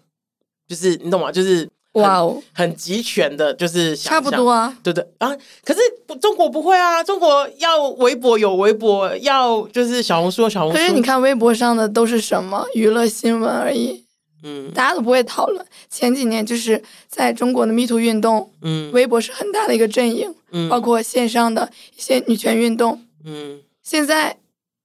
[0.68, 1.32] 就是你懂吗？
[1.32, 5.36] 就是哇哦，很集权的，就是差不多啊，对对啊。
[5.64, 5.80] 可是
[6.20, 10.78] 中国不会啊，中国要微博有微博，要就是小红书有小红书。
[10.78, 14.04] 可是你看微博上的都是什么娱乐新闻而已，
[14.44, 15.64] 嗯，大家都不会讨论。
[15.90, 24.36] 前几年就是在中国的 Me Too 运动，嗯，微博是很大的一个阵营，嗯，包括线上的一些女权运动，嗯，现在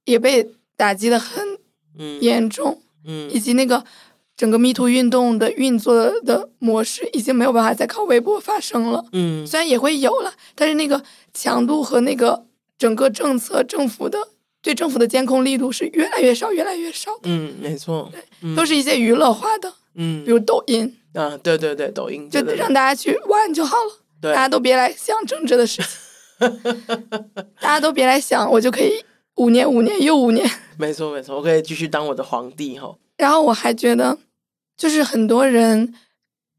[0.04, 0.46] 也被
[0.76, 1.42] 打击的很
[2.20, 3.82] 严重，嗯，以及那个
[4.39, 11.03] 整个 Me Too 运动的运作的模式已经没有办法再靠微博发声了，嗯，虽然也会有了，但是那个
[11.34, 12.47] 强度和那个
[12.78, 14.16] 整个政策政府的。
[14.61, 17.12] 对政府的监控力度是越来越少，越来越少。
[17.22, 26.61] 嗯，没错，对，嗯、都是一些娱乐化的，嗯，比如抖音啊，对对对，抖音就让大家去玩就好了，对，大家都别来想政治的事情，
[27.61, 28.93] 大家都别来想，我就可以
[29.36, 30.45] 五年五年又五年。
[30.76, 32.93] 没错没错，我可以继续当我的皇帝哈。
[33.16, 34.18] 然后我还觉得，
[34.79, 35.93] 就是很多人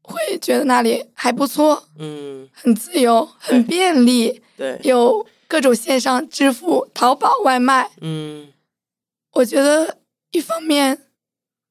[0.02, 5.26] 会觉得那里还不错，嗯，很自由，很便利，对，有。
[5.50, 8.52] 各种线上支付、淘宝外卖，嗯，
[9.32, 9.98] 我觉得
[10.30, 11.06] 一方面，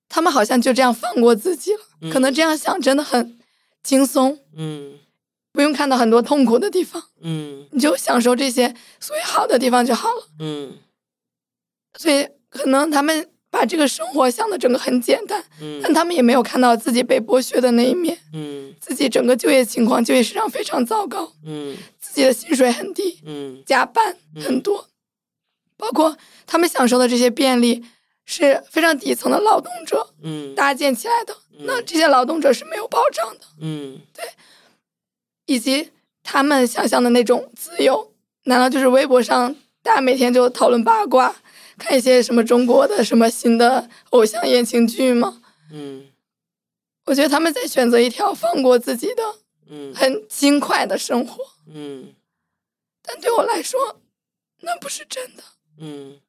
[0.10, 3.39] 他们好像就这样放过自己了，嗯、可能这样想真的很
[3.82, 5.00] 轻松，嗯，
[5.54, 10.74] 不用看到很多痛苦的地方，嗯，你就享受这些所谓好的地方就好了，嗯，
[11.97, 21.76] 所以可能他们把这个生活想的整个很简单，嗯，但他们也没有看到自己被剥削的那一面，嗯，自己整个就业情况、就业市场非常糟糕，嗯。
[22.02, 24.89] 自己的薪水很低，嗯，加班很多，嗯，
[25.78, 27.86] 包括他们享受的这些便利
[28.26, 34.26] 是非常底层的劳动者，嗯，搭建起来的，嗯，那这些劳动者是没有保障的，嗯，对，
[35.45, 35.91] 以及
[36.24, 38.12] 他们想象的那种自由，
[38.45, 41.36] 难道就是微博上大家每天就讨论八卦，
[41.80, 45.41] 看一些什么中国的什么新的偶像言情剧吗？
[45.71, 46.05] 嗯，
[47.05, 49.23] 我觉得他们在选择一条放过自己的，
[49.69, 51.43] 嗯，很轻快的生活。
[51.71, 52.13] 嗯，
[53.01, 53.99] 但对我来说，
[54.61, 55.43] 那不是真的。
[55.77, 56.19] 嗯，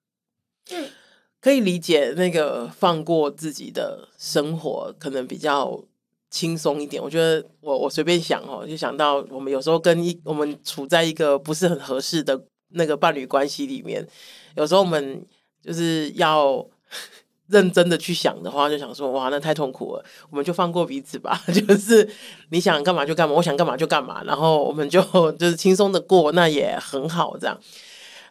[1.41, 5.83] 可以理解那个放过自己的生活，可能比较
[6.31, 7.03] 轻松一点。
[7.03, 14.07] 我觉得我我随便想哦，就想到我们有时候跟一我们处在一个不是很合适的那个伴侣关系里面，
[14.55, 15.27] 有时候我们
[15.63, 16.67] 就是要。
[17.53, 21.43] 认真的去想的话，就想说哇，那太痛苦了，我们就放过彼此吧。
[21.53, 22.09] 就是
[22.51, 25.03] 你想干嘛就干嘛，我想干嘛就干嘛，然后我们就
[25.33, 27.37] 就是轻松的过，那也很好。
[27.37, 27.61] 这样，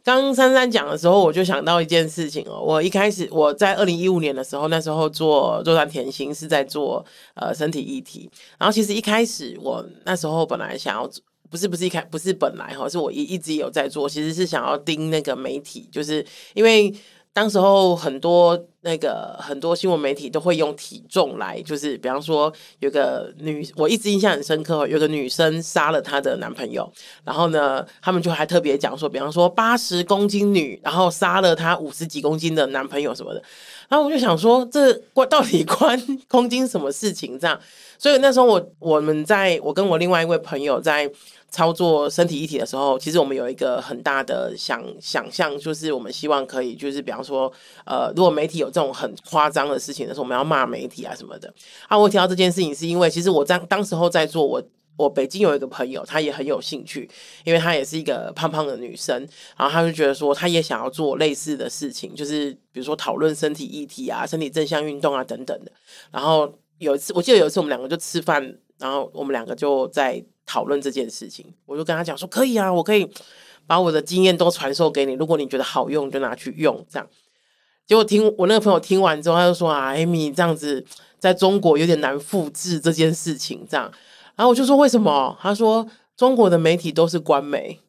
[0.06, 2.62] 刚珊珊讲的时候，我就想到一件事情哦。
[2.66, 11.06] 我一开始我在二零一五年的时候，那时候做周传甜心是在做呃身体议题，然后其实一开始我那时候本来想要，
[11.50, 16.96] 不是不是一开不是本来哈，是我一一直有在做，其实是想要盯那个媒体，就是因为。
[17.32, 26.92] 当时候很多那个很多新闻媒体都会用体重来，就是比方说有个女，我一直印象很深刻，有个女生杀了她的男朋友，
[27.24, 33.42] 然后呢，他们就还特别讲说，比方说八十公斤女，然后杀了她五十几公斤的男朋友什么的，
[33.88, 37.40] 然后我就想说，这关到底关公斤什么事情？
[37.40, 37.58] 这样，
[37.98, 41.10] 所以那时候我我们在我跟我另外一位朋友在。
[41.52, 47.52] 操作身体一体的时候，其实我们有一个很大的想想象，就是我们希望可以，就是比方说，
[47.86, 51.52] 呃，如果媒体有这种很夸张的事情的时候，我们要骂媒体啊什么的。
[51.88, 54.64] 啊，我提到这件事情，是因为其实我在当时候在做，我
[54.96, 57.10] 我北京有一个朋友，他也很有兴趣，
[57.44, 59.16] 因为她也是一个胖胖的女生，
[59.58, 65.72] 然后他就觉得说，他也想要做类似的事情，就是比如说讨论身体议题啊、身体正向运动啊等等的。
[66.12, 68.44] 然后有一次，我记得有一次我们两个就吃饭，
[68.78, 70.24] 然后我们两个就在。
[70.50, 73.08] 讨论这件事情，我就跟他讲说可以啊，我可以
[73.68, 76.84] 把我的经验都传授给你，如果你觉得好用，就拿去用。
[76.90, 77.08] 这样，
[77.86, 80.84] 结果听我那个朋友听完之后，他就说 啊，Amy 这样子
[81.20, 83.64] 在中国有点难复制这件事情。
[83.70, 83.86] 这样，
[84.36, 85.38] 然后我就说为什么？
[85.40, 85.88] 他说
[86.18, 87.80] 中国的媒体都是官媒。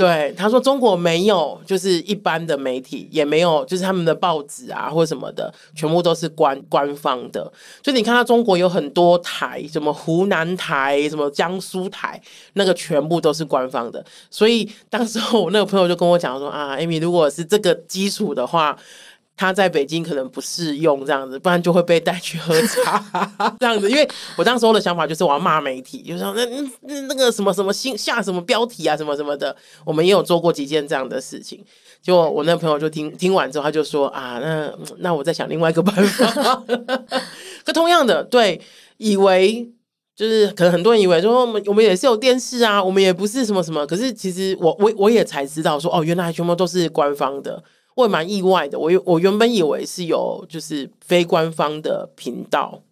[0.00, 7.52] 对，他说中国没有，就是一般的媒体也没有，就是他们的报纸啊或什么的，全部都是官官方的。
[7.82, 12.18] 就你看到中国有很多台，什么湖南台、什么江苏台，
[12.54, 14.02] 那个全部都是官方的。
[14.30, 18.74] 所以当时候我那个朋友就跟我讲说啊，Amy，如果是这个基础的话。
[19.40, 23.90] 他在北京可能不适用这样子，不然就会被带去喝茶这样子。
[23.90, 26.44] 因为我当时候的想法就是我要骂媒体，就是说那
[26.82, 29.56] 那那个什么什么新下什么标题啊什么什么的。
[29.82, 31.64] 我们也有做过几件这样的事情。
[32.02, 36.62] 就我那朋友就听听完之后，他就说啊，那那我再想另外一个办法。
[37.64, 38.60] 可同样的，对，
[38.98, 39.66] 以为
[40.14, 43.86] 就是可能很多人以为说我们我们也是有电视啊，我们也不是什么什么。
[43.86, 47.64] 可是其实我我我也才知道说哦，原来全部都是官方的。
[48.00, 52.82] 我也蛮意外的，我我原本以为是有就是非官方的频道，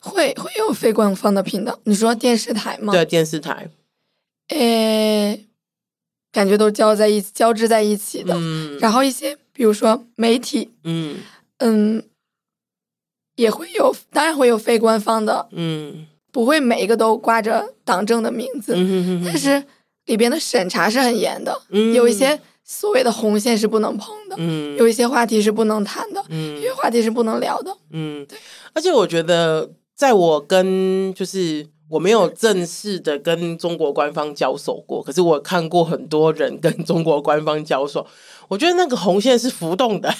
[0.00, 1.78] 会会有非官方的频道。
[1.84, 2.92] 你说电视台吗？
[2.92, 3.70] 对，电视台，
[4.48, 5.46] 诶，
[6.30, 8.34] 感觉都交在一交织在一起的。
[8.36, 11.18] 嗯，然后一些比如说媒体，嗯
[11.58, 12.02] 嗯，
[13.36, 19.62] 也会有，当然会有非官方的，嗯，不会每一个都挂着党政的名字，嗯哼哼哼但是
[20.06, 22.38] 里边的审查是很严的，嗯有一些
[22.72, 28.26] 所谓的红线是不能碰的，嗯有一些话题是不能谈的，嗯有些话题是不能聊的，嗯，
[28.72, 38.06] 而且我觉得，在我跟就是我没有正式的跟中国官方交手过，可是我看过很多人跟中国官方交手，
[38.48, 40.12] 我觉得那个红线是浮动的。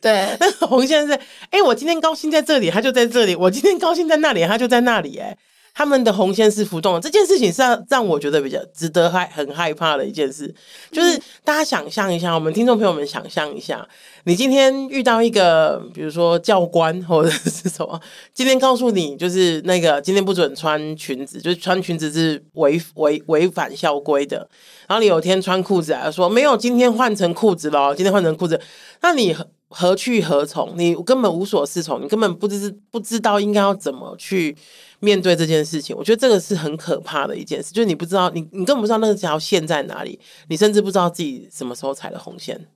[0.00, 5.18] 对， 那个红线是，哎、欸，我今天高兴在这里，他就在这里；我今天高兴在那里，他就在那里。
[5.18, 5.36] 哎，
[5.80, 10.54] 他们的红线是浮动的，这件事情是让让我觉得比较值得害很害怕的一件事。
[10.92, 13.88] 就是大家想象一下，我们听众朋友们想象一下，
[14.24, 17.98] 你今天遇到一个，比如说教官或者是什么，
[18.34, 24.46] 今天告诉你，就是那个今天不准穿裙子，就是穿裙子是违违违反校规的。
[24.86, 28.60] 然后你有天穿裤子来说，没有，今天换成裤子了，今天换成裤子，
[29.00, 29.34] 那你。
[29.72, 30.74] 何去何从？
[30.76, 34.56] 你根本无所适从，你根本不知不知道应该要怎么去
[35.00, 35.96] 面对这件事情。
[35.96, 42.68] 我觉得这个是很可怕的一件事，就是你不知道，你你根本不知道那条线在哪里，你甚至不知道自己什么时候踩了红线。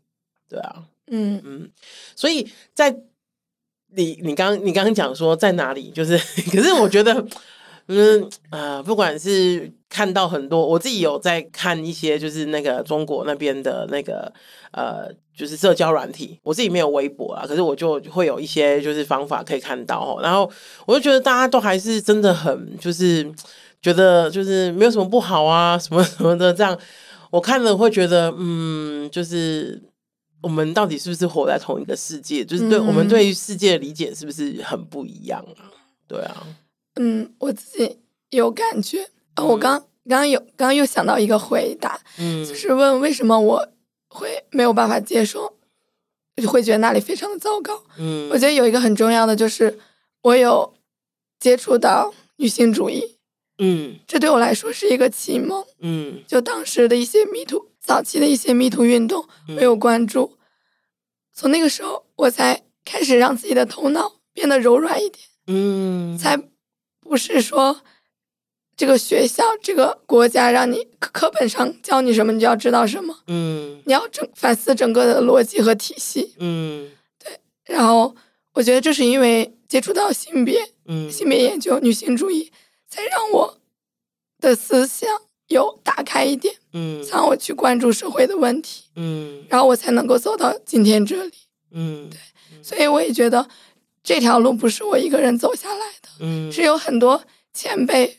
[0.49, 1.71] 对啊，嗯嗯，
[2.17, 2.95] 所以在
[3.95, 6.19] 你你刚你刚刚讲说在哪里，就是
[6.51, 7.25] 可是我觉得。
[7.87, 14.33] 嗯啊、呃，不管是看到很多，我自己有在看一些，就是那个中国那边的那个
[14.73, 16.39] 呃，就是社交软体。
[16.43, 20.21] 我自己没有微博啊，可是我就会有一些就是方法可以看到哦。
[20.23, 20.51] 然后
[20.87, 23.31] 我就觉得大家都还是真的很就是
[23.83, 26.79] 觉得就是没有什么不好啊，什么什么的这样。
[27.31, 29.83] 我看了会觉得，嗯，就是
[30.41, 32.45] 我们到底是不是活在同一个世界？
[32.45, 35.67] 就是对、嗯、我们对于世界的理解是不是很不一样啊？
[36.07, 36.47] 对啊。
[36.95, 37.99] 嗯，我自己
[38.31, 39.05] 有感觉。
[39.35, 43.69] 哦、我刚刚有刚刚又想到一个回答，嗯，就是问为什么我
[44.15, 45.53] 会没有办法接受，
[46.47, 47.83] 会觉得那里非常的糟糕。
[47.99, 49.79] 嗯，我觉得有一个很重要的就是
[50.23, 50.73] 我有
[51.41, 53.19] 接触到女性主义，
[53.59, 55.67] 嗯，这对我来说是一个启蒙。
[55.81, 60.39] 嗯，就当时的一些迷途早期的一些迷途运动，我有关注。
[61.33, 65.27] 从那个时候，我才开始让自己的头脑变得柔软一点。
[65.49, 66.41] 嗯，才。
[67.07, 67.83] 不是说
[68.77, 73.17] 这个学校、这个国家让你课本上教你什么，你就要知道什么。
[73.29, 76.35] 嗯，你要整反思整个的逻辑和体系。
[76.39, 76.91] 嗯，
[77.23, 77.39] 对。
[77.65, 78.15] 然后
[78.53, 82.51] 我觉得这是因为接触到性别，嗯，性别研究、女性主义，
[82.89, 83.59] 才让我
[84.41, 85.09] 的思想
[85.49, 91.33] 有打开一点，嗯，让我去关注社会的问题，嗯，然后我才能够走到今天这里。
[91.71, 92.19] 嗯，对。
[92.63, 93.47] 所以我也觉得
[94.03, 96.09] 这条路不是我一个人走下来的。
[96.21, 97.23] 嗯，是有很多
[97.53, 98.19] 前辈，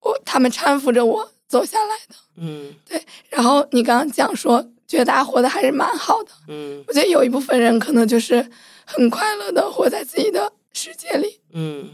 [0.00, 2.14] 我他们搀扶着我走下来的。
[2.36, 3.04] 嗯，对。
[3.28, 6.30] 然后你刚刚讲说，觉得大家活得还是蛮好的。
[6.48, 8.50] 嗯，我觉得有一部分人可能就是
[8.84, 11.40] 很快乐的活在自己的世界里。
[11.52, 11.90] 嗯，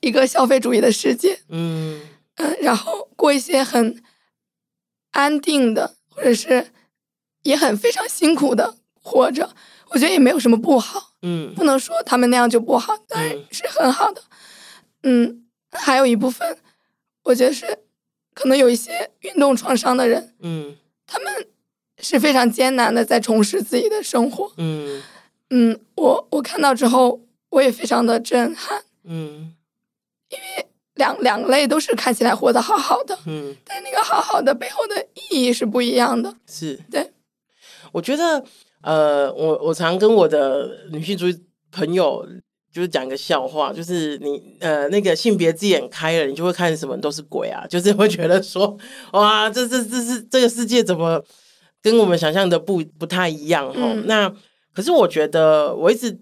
[0.00, 1.40] 一个消费主义的世界。
[1.48, 2.00] 嗯
[2.36, 4.02] 嗯，然后过一些很
[5.12, 6.72] 安定的，或者是
[7.42, 9.50] 也很非常辛苦的活着。
[9.90, 11.14] 我觉得也没有什么不好。
[11.22, 14.22] 嗯，不能说他们那样就不好，当然是很好的。
[15.02, 16.58] 嗯，还有一部分，
[17.28, 17.66] 我觉得是
[18.34, 20.74] 可能有一些运动创伤的人，嗯，
[21.06, 21.46] 他们
[21.98, 25.02] 是非常艰难的在重拾自己的生活，嗯。
[25.50, 27.20] 嗯，我我看到之后，
[27.50, 29.54] 我也非常的震撼，嗯，
[30.30, 36.80] 因为两两类都是看起来活得好好的，嗯，但那个好好的背后的意义是不一样的，是。
[36.90, 37.12] 对，
[37.92, 38.42] 我觉得，
[38.80, 41.38] 呃，我我常跟我的女性主义
[41.70, 42.26] 朋友。
[42.70, 48.76] 就是讲一个笑话，就是你呃那个性别之眼开了，你就会看什么都是鬼啊， 就是会觉得说
[49.12, 51.22] 哇，这这这是这个世界怎么
[51.82, 54.04] 跟我们想象的不不太一样哈、嗯？
[54.06, 54.32] 那
[54.74, 56.20] 可是我觉得我一直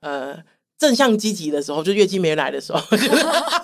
[0.00, 0.36] 呃
[0.76, 2.80] 正向积极的时候，就月经没来的时候，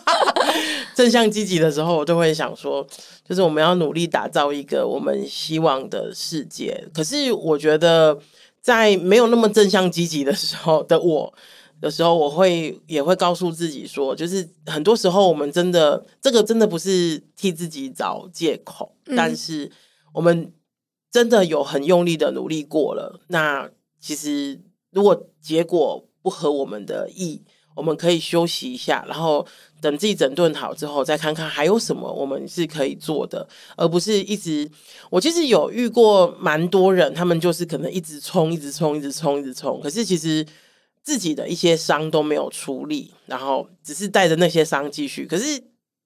[0.94, 2.86] 正向积极的时候，我就会想说，
[3.28, 6.86] 就是我们要努力打造一个我们希望的世界。
[6.94, 8.16] 可是我觉得
[8.60, 11.34] 在没有那么正向积极的时候的我。
[11.83, 19.68] 有时候我会也会告诉自己说，就是很多时候我们真的这个真的不是替自己找借口，嗯，但是
[20.12, 20.53] 我们
[21.11, 23.20] 真的有很用力的努力过了。
[23.26, 23.68] 那
[24.01, 24.61] 其实
[24.93, 27.43] 如果结果不合我们的意，
[27.74, 29.45] 我们可以休息一下，然后
[29.80, 33.45] 等自己整顿好之后，再看看还有什么我们是可以做的，
[33.76, 34.70] 而不是一直。
[35.11, 40.47] 我其实有遇过蛮多人，他们就是可能一直冲，一直冲，一直冲，一直冲，可是其实。
[41.03, 45.26] 自己的一些伤都没有处理，然后只是带着那些伤继续。
[45.26, 45.62] 可是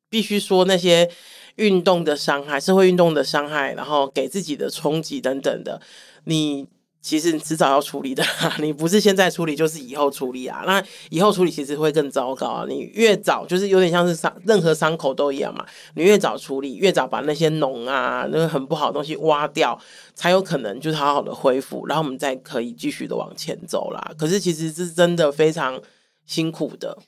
[0.08, 1.10] 必须说，那些
[1.56, 5.80] 运动的伤害、社会运动的伤害，然后给自己的冲击等等的，
[6.24, 6.66] 你
[7.06, 8.24] 其实迟早要处理的，
[8.58, 10.64] 你不是现在处理就是以后处理啊。
[10.66, 12.66] 那以后处理其实会更糟糕啊。
[12.68, 15.64] 你越早就是有点像是伤，任何伤口都一样嘛。
[15.94, 19.80] 你越早处理，越早把那些脓啊，那个很不好的东西挖掉，
[20.16, 24.10] 才有可能就是好好的恢复，然后我们再可以继续的往前走啦。
[24.18, 25.80] 可是其实是真的非常
[26.26, 26.98] 辛苦的。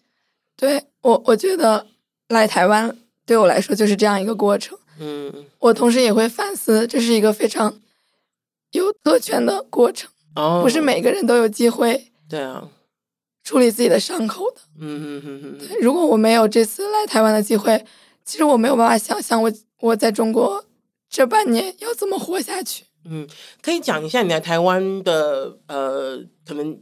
[0.56, 1.84] 对，我，我觉得
[2.28, 2.96] 来台湾
[3.26, 4.78] 对我来说就是这样一个过程。
[5.00, 7.74] 嗯，我同时也会反思，这是一个非常。
[8.72, 12.12] 有特权的过程，oh, 不是每个人都有机会。
[12.28, 12.68] 对啊，
[13.42, 14.60] 处理自己的伤口的。
[14.78, 15.68] 嗯嗯嗯嗯。
[15.80, 17.82] 如果我没有这次来台湾的机会，
[18.24, 19.50] 其实我没有办法想象我
[19.80, 20.64] 我在中国
[21.08, 22.84] 这半年要怎么活下去。
[23.04, 23.26] 嗯，
[23.62, 26.78] 可以讲一下你来台湾的呃，可能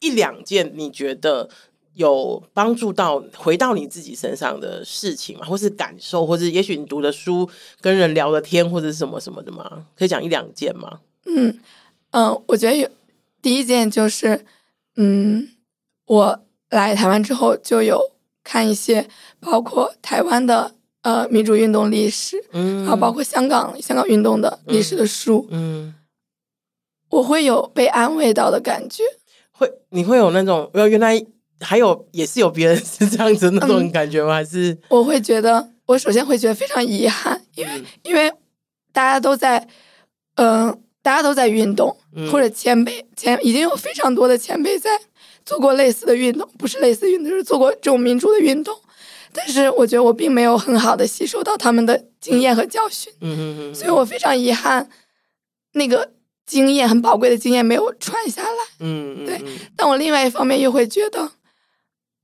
[0.00, 1.48] 一两件你觉得
[1.94, 5.46] 有帮助到回到你自己身上的事情吗？
[5.46, 7.48] 或是感受，或是也许你读的书、
[7.80, 9.86] 跟人聊的天，或者是什么什么的吗？
[9.94, 10.98] 可以讲一两件吗？
[11.26, 11.48] 嗯
[12.10, 12.88] 嗯、呃，我觉得有
[13.40, 14.44] 第一件就是，
[14.96, 15.48] 嗯，
[16.06, 18.00] 我来台湾之后就有
[18.44, 19.08] 看一些
[19.40, 25.94] 包括台湾的呃民主运动历史，嗯，然后包括香港香港运动的历史的书，嗯，嗯，
[27.10, 29.02] 我会有被安慰到的感觉，
[29.50, 31.24] 会你会有那种，原来
[31.60, 34.32] 还有也是有别人是这样子那种感觉吗？
[34.32, 38.32] 嗯、还是我会觉得，我首先会觉得非常遗憾，因为、嗯、因为
[38.92, 39.66] 大家都在，
[40.34, 40.78] 嗯、呃。
[41.02, 41.94] 大家都在运动，
[42.30, 44.90] 或者前辈前已经有非常多的前辈在
[45.44, 48.72] 做过类似的运动，不是类似运动，是做过这种民主的运动。
[49.32, 53.12] 但是我觉得我并没有很好的吸收到他们的经验和教训，
[53.74, 54.88] 所以我非常遗憾，
[55.72, 56.12] 那个
[56.46, 58.64] 经验很宝贵的经验没有传下来。
[58.80, 59.40] 嗯，对。
[59.74, 61.32] 但我另外一方面又会觉得，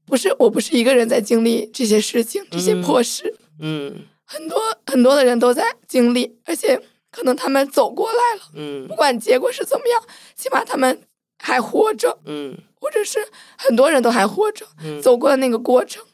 [0.07, 3.35] 不是我不是一个人在经历这些事情，这些破事。
[3.59, 3.93] 嗯，
[4.25, 6.81] 很多很多的人都在经历，而且。
[7.11, 10.03] 可能他们走过来了，嗯，不管结果是怎么样，
[10.37, 11.03] 起码他们
[11.39, 13.19] 还活着，嗯，或者是
[13.57, 16.05] 很多人都还活着，嗯，走过的那个过程，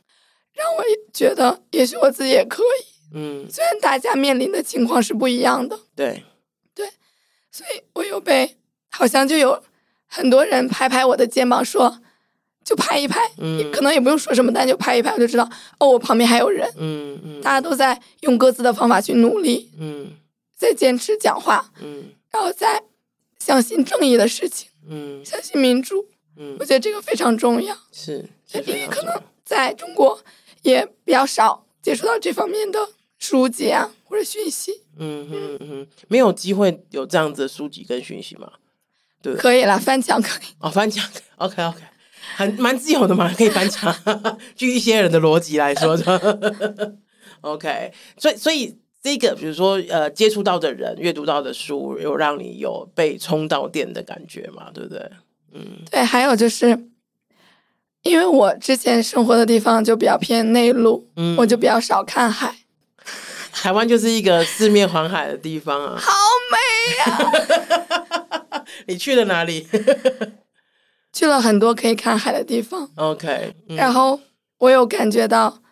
[0.52, 6.22] 让我觉得也许我自己也可以，嗯，虽然大家面临的情况是不一样的，对，
[6.74, 6.88] 对，
[7.50, 8.56] 所以我又被
[8.90, 9.60] 好像就有
[10.06, 12.00] 很多人拍拍我的肩膀说，
[12.64, 20.12] 就拍一拍，嗯，可能也不用说什么，但就拍一拍，我就知道，哦，我旁边还有人，嗯嗯，大家都在用各自的方法去努力，嗯。
[20.64, 22.82] 在坚持讲话，嗯，然后再
[23.38, 26.06] 相信正义的事情，嗯，相信民主，
[26.36, 27.76] 嗯，我觉得这个非常重要。
[27.92, 30.18] 是，因为可能在中国
[30.62, 32.78] 也比较少接触到这方面的
[33.18, 34.82] 书籍啊或者讯息。
[34.96, 38.50] 嗯嗯嗯，没有机会有这样子的书籍跟讯息吗？
[39.20, 40.46] 对，可以啦，翻墙可以。
[40.60, 41.80] 哦，翻墙，OK OK，
[42.36, 43.94] 很蛮自由的嘛，可以翻墙。
[44.56, 45.98] 据一些人的逻辑来说，
[47.42, 48.78] OK，所以所以。
[49.04, 54.70] 这个，比如说，呃，接触到的人、阅读到的书，有让你有被充到电的感觉嘛？
[54.72, 55.10] 对不对？
[55.52, 56.02] 嗯，对。
[56.02, 56.88] 还有就是，
[58.00, 62.56] 因为我之前生活的地方就比较偏内陆，嗯，我就比较少看海。
[63.52, 66.10] 台湾就是一个四面环海的地方啊，好
[66.50, 68.64] 美呀！
[68.88, 69.68] 你去了哪里？
[71.12, 72.90] 去了很多可以看海的地方。
[72.96, 74.18] OK，嗯，然后
[74.58, 75.62] 我有感觉到，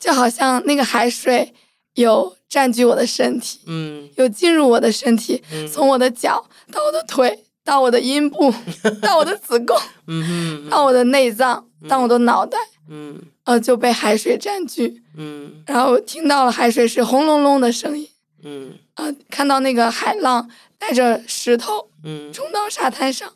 [0.00, 1.52] 就好像那个海水
[1.94, 2.36] 有。
[2.46, 8.54] 占据我的身体，嗯，有进入我的身体，嗯、从我的脚到我的腿，到我的阴部，
[9.02, 9.76] 到我的子宫，
[10.06, 12.56] 嗯，到我的内脏，嗯、到我的脑袋，
[12.88, 18.08] 嗯，呃，就被海水占据，嗯，然后听到了海水是轰隆隆的声音，
[18.44, 23.32] 嗯，呃，看到那个海浪带着石头，嗯，冲到沙滩上，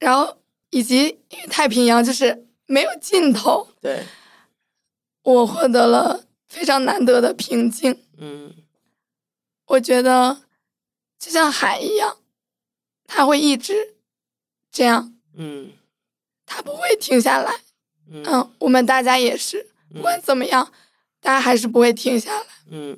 [0.00, 0.38] 然后
[0.70, 4.02] 以及因为太平洋就是没有尽头，对，
[5.22, 8.04] 我获得了非常难得的平静。
[8.18, 8.54] 嗯，
[9.64, 10.42] 我觉得
[11.18, 12.18] 就像海一样，
[13.06, 13.94] 它会一直
[14.70, 15.16] 这样。
[15.34, 15.72] 嗯，
[16.44, 17.60] 它不会停下来。
[18.10, 20.72] 嗯，嗯，我们大家也是，不管怎么样，嗯，
[21.22, 22.46] 大家还是不会停下来。
[22.70, 22.94] 嗯，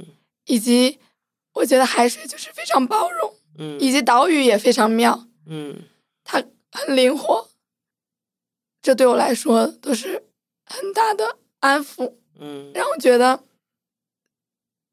[0.47, 0.99] 以及
[1.53, 3.35] 我觉得海水就是非常包容。
[3.59, 5.29] 嗯，以及岛屿也非常妙。
[5.47, 5.81] 嗯，
[6.25, 6.43] 它
[6.73, 7.49] 很灵活，
[8.83, 10.25] 这对我来说都是
[10.67, 12.15] 很大的安抚。
[12.39, 13.41] 嗯，让我觉得。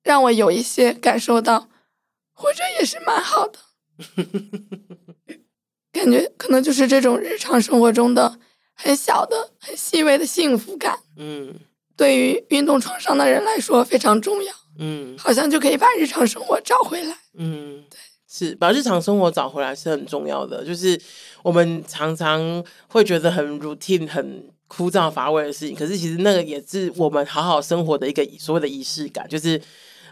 [0.04, 1.70] 让我有一些感受到，
[2.34, 3.60] 活着也是蛮好的，
[5.94, 8.39] 感觉可能就是这种日常生活中的
[8.74, 10.98] 很小的、很细微的幸福感。
[11.18, 11.54] 嗯，
[11.96, 14.52] 对于运动创伤的人来说非常重要。
[14.80, 17.16] 嗯，好像就可以把日常生活找回来。
[17.36, 20.66] 嗯，对，是把日常生活找回来是很重要的。
[20.66, 21.00] 就是
[21.44, 24.50] 我们常常会觉得很 routine 很。
[24.72, 29.28] 枯燥乏味的事情，可是其实那个也是我们好好生活的一个所谓的仪式感。
[29.28, 29.61] 就是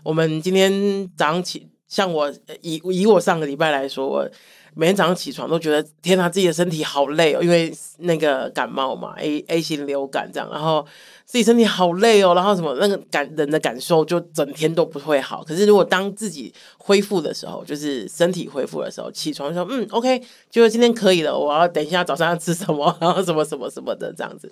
[0.04, 2.30] 我们今天早上起，像我
[2.60, 4.30] 以以我上个礼拜来说，我
[4.76, 10.86] 每天早上起床都觉得天哪，自己的身体好累哦，因为那个感冒嘛，A A 型流感这样，然后
[11.30, 15.44] 自己身体好累哦，然后什么那个感人的感受就整天都不会好。
[15.44, 20.20] 可是如果当自己恢复的时候，就是身体恢复的时候，起床说嗯，OK，
[20.50, 24.52] 就是今天可以了，我要等一下早上要吃什么， 然后什么什么什么的这样子。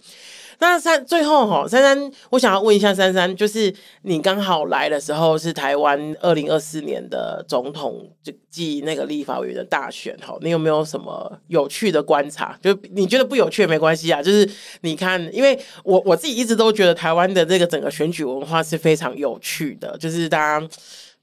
[0.60, 12.58] 那三最后哈，珊珊，我想要问一下珊珊，就是你刚好来的时候是台湾二零二四年的总统就暨那个立法委员的大选哈，你有没有什么有趣的观察？
[12.62, 14.50] 就你觉得不有趣也没关系啊，就是
[14.82, 20.68] 你看，因为我我自己一直都觉得台湾的这个整个选举文化是非常有趣的，就是大家。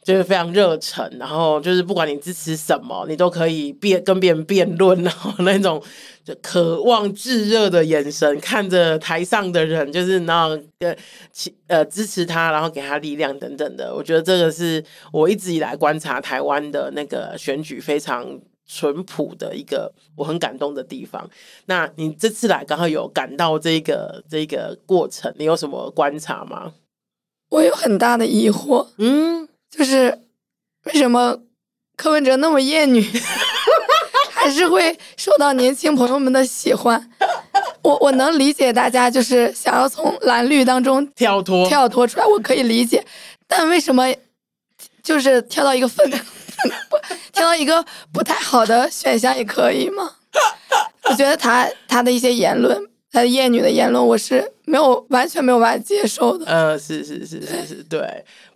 [0.04, 5.82] 就是非常热忱，然后就是不管你支持什么，你都可以辩跟别人辩论，然后那种
[6.24, 10.96] 就渴望炙热的眼神看着台上的人，就是那种呃
[11.66, 13.94] 呃支持他，然后给他力量等等的。
[13.94, 21.28] 我觉得这个是我一直以来观察台湾的那个选举非常淳朴的一个我很感动的地方。
[21.66, 26.72] 那你这次来刚好有感到这个这个过程，你有什么观察吗？
[27.50, 29.48] 我有很大的疑惑，嗯。
[29.76, 30.20] 就是
[30.84, 31.36] 为什么
[31.96, 33.02] 柯文哲那么厌女，
[34.44, 37.02] 还是会受到年轻朋友们的喜欢？
[37.80, 43.02] 我我能理解大家就是想要从蓝绿当中跳脱跳脱出来，我可以理解。
[43.46, 44.04] 但为什么
[45.02, 46.96] 就是跳到一个分不
[47.32, 47.82] 跳到一个
[48.12, 50.10] 不太好的选项也可以吗？
[51.04, 52.78] 我觉得他他的一些言论。
[53.14, 56.44] 他的厌女的言论，我是没有完全没有办法接受的。
[56.46, 58.00] 嗯、呃，是是是是是，对。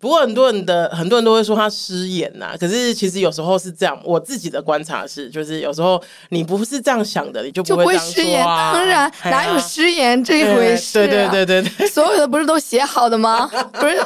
[0.01, 3.97] 不过很多人的很多人都会说他失言呐、啊，可是其实有时候是这样。
[4.05, 8.45] 我自己的观察是，就是有时候你不是这样想的，你就不会，失言。
[8.45, 11.07] 当然，哪有失言这一回事、啊？
[11.07, 13.49] 对对对对对，所有的不是都写好的吗？
[13.79, 14.01] 不是。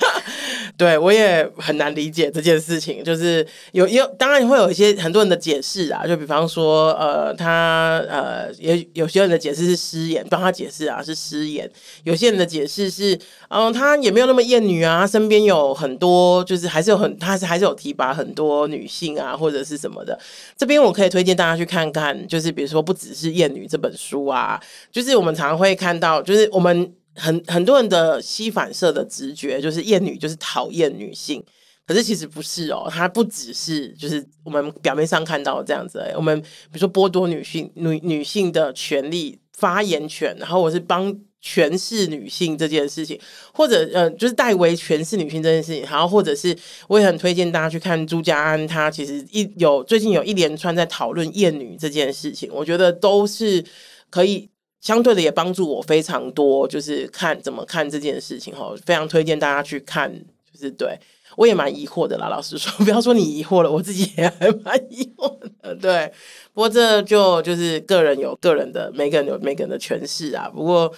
[0.76, 11.66] 对，我也很难理解这件事情，就是有有，当然会有一些很多人的解释啊，就比方说，呃，他呃，也有些人的解释是失言，帮他解释啊是失言；
[12.04, 20.18] 有些人的解释是，嗯、他也没有那么厌女啊，身边有很多，就是还是有很，他是还是有提拔很多女性啊，或者是什么的。
[20.56, 24.58] 这边我可以推荐大家去看看，就是比如说不只是厌女这本书啊，
[24.90, 26.90] 就是我们常常会看到，就是我们。
[27.20, 31.44] 很很多人的吸反射的直觉就是厌女就是讨厌女性，
[31.86, 36.02] 可是其实不是哦，它不只是就是我们表面上看到这样子。
[36.16, 43.20] 我们比如说剥夺女性女女性的权利、发言权，然后我是帮诠释女性这件事情，
[43.52, 46.56] 或者呃就是代为诠释女性这件事情，然后或者是
[46.88, 53.64] 我也很推荐大家去看朱家安，他其实一有最近有一连串在讨论厌女这件事情，我觉得都是
[54.08, 54.49] 可以。
[54.80, 60.12] 相对的也帮助我非常多，就是看怎么看这件事情哈，非常推荐大家去看。
[60.52, 60.98] 就是对
[61.36, 65.74] 我也蛮疑惑的啦，老实说， 不要说你疑惑了，我自己也还蛮疑惑的。
[65.76, 66.12] 对，
[66.52, 70.50] 不过这就就是个人有个人的，每个人有每个人的诠释啊。
[70.52, 70.92] 不过。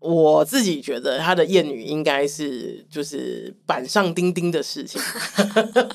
[0.00, 5.00] 我自己觉得他的厌女应该是就是板上钉钉的事情，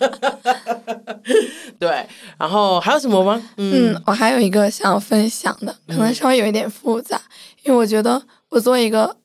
[1.80, 2.06] 对。
[2.38, 3.42] 然后还有什么吗？
[3.58, 7.32] 嗯，嗯，我还有一个想要分享的，可能稍微有一点复杂，嗯、
[7.64, 9.18] 因为我觉得我作为一个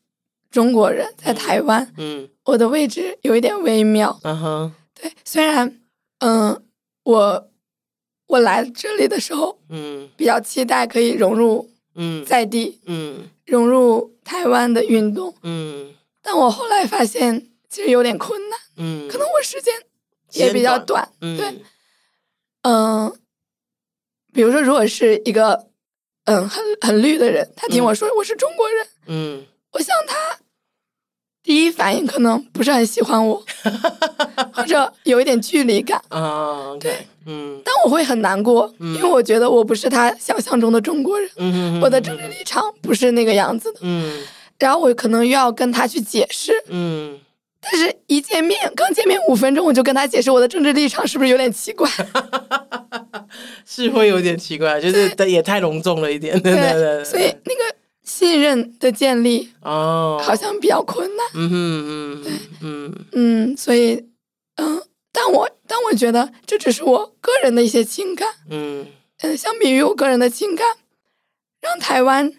[0.50, 4.18] 中国人在台湾，嗯，我的位置有一点微妙。
[4.22, 5.78] 嗯哼，对，虽然
[6.20, 6.58] 嗯，
[7.02, 7.50] 我
[8.28, 13.28] 我来这里的时候，嗯，比较期待可以融入，嗯，在地，嗯。
[13.50, 15.92] 嗯融入台湾的运动，嗯，
[16.22, 19.74] 但我后来发现其实有点困难，嗯，可能我时间
[20.32, 21.62] 也比较短，短对，
[22.62, 23.16] 嗯、呃，
[24.32, 25.68] 比如说，如果是一个
[26.26, 30.38] 嗯很很绿的人，他听我说我是中国人，嗯，我像他
[31.42, 33.42] 第一反应可能不是很喜欢我，
[34.52, 36.00] 或者有一点距离感。
[36.08, 36.92] 啊，对。
[37.26, 44.22] 嗯，但我会很难过，嗯，因为我觉得我不是他想象中的中国人，嗯我的政治立场不是那个样子的，嗯，
[44.58, 47.18] 然后我可能又要跟他去解释，嗯，
[47.60, 51.88] 但是一见面，刚见面五分钟，我就跟他解释我的政治立场，是不是有点奇怪？
[53.66, 57.76] 是会有点奇怪，就是也太隆重了一点，对对对，对，所以那个
[58.10, 61.54] 信任的建立哦，好像比较困难，嗯哼
[61.86, 62.32] 嗯对
[62.62, 63.06] 嗯。
[63.12, 64.04] 嗯，所以
[64.56, 64.82] 嗯。
[65.12, 68.86] 但我但我觉得这只是我个人的一些情感，嗯。
[69.22, 70.66] 嗯，相比于我个人的情感，
[71.60, 72.32] 让台湾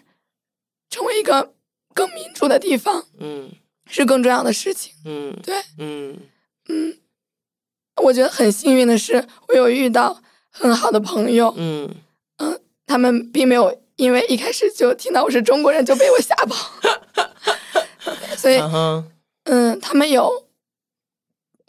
[0.90, 1.52] 成为一个
[1.94, 3.50] 更民主的地方，嗯，
[3.86, 6.18] 是更重要的事情，嗯，对，嗯。
[6.68, 6.96] 嗯，
[8.02, 11.90] 我觉得很幸运的是，我有遇到很好的朋友，嗯。
[12.38, 16.70] 嗯，他们并没有因为一开始就听到我是中国人就被我吓跑，
[18.36, 18.58] 所以，
[19.44, 20.44] 嗯，他们有。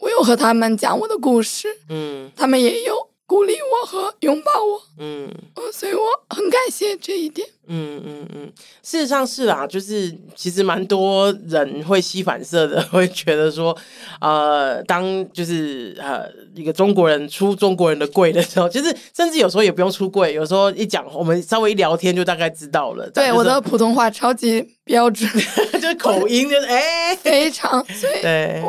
[0.00, 5.32] 我有和他们讲我的故事，嗯，他们也有鼓励我和拥抱我，嗯，
[5.72, 7.48] 所以我很感谢这一点。
[7.66, 8.52] 嗯嗯嗯，
[8.82, 13.76] 事实上是啦，就是其实蛮多人会吸反射的， 会觉得说，
[14.20, 23.08] 呃，当就是呃一个中国人出中国人的柜的时候，就是甚至有时候也不用出柜，有时候一讲，我们稍微一聊天就大概知道了。
[23.10, 25.28] 对，我的普通话超级标准，
[25.74, 27.84] 就是口音就是哎，非常
[28.22, 28.62] 对。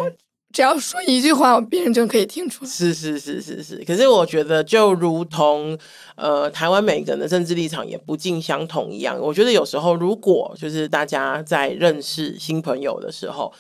[0.56, 2.72] 只要说一句话，别人就可以听出来。
[2.72, 5.78] 是是是是是，可是我觉得，就如同
[6.16, 9.20] 呃，台湾每个人的政治立场也不尽相同一样。
[9.20, 13.52] 我觉得有时候，如果就是大家在认识新朋友的时候，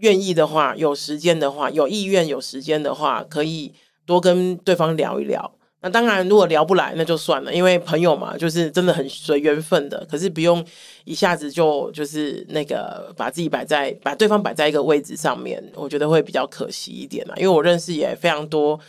[0.00, 3.72] 愿意的话，有时间的话，有意愿、有时间的话，可以
[4.04, 5.55] 多跟对方聊一聊。
[5.86, 10.04] 那当然，如果聊不来，那就算了，因为朋友嘛，就是真的很随缘分的。
[10.10, 10.64] 可是不用
[11.04, 17.34] 一下子就就是那个把自己摆在把对方摆在一个位置上面，我觉得会比较可惜一点啊。
[17.36, 18.80] 因为我认识也非常多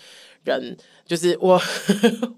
[0.44, 0.76] 人。
[1.08, 1.60] 就是我，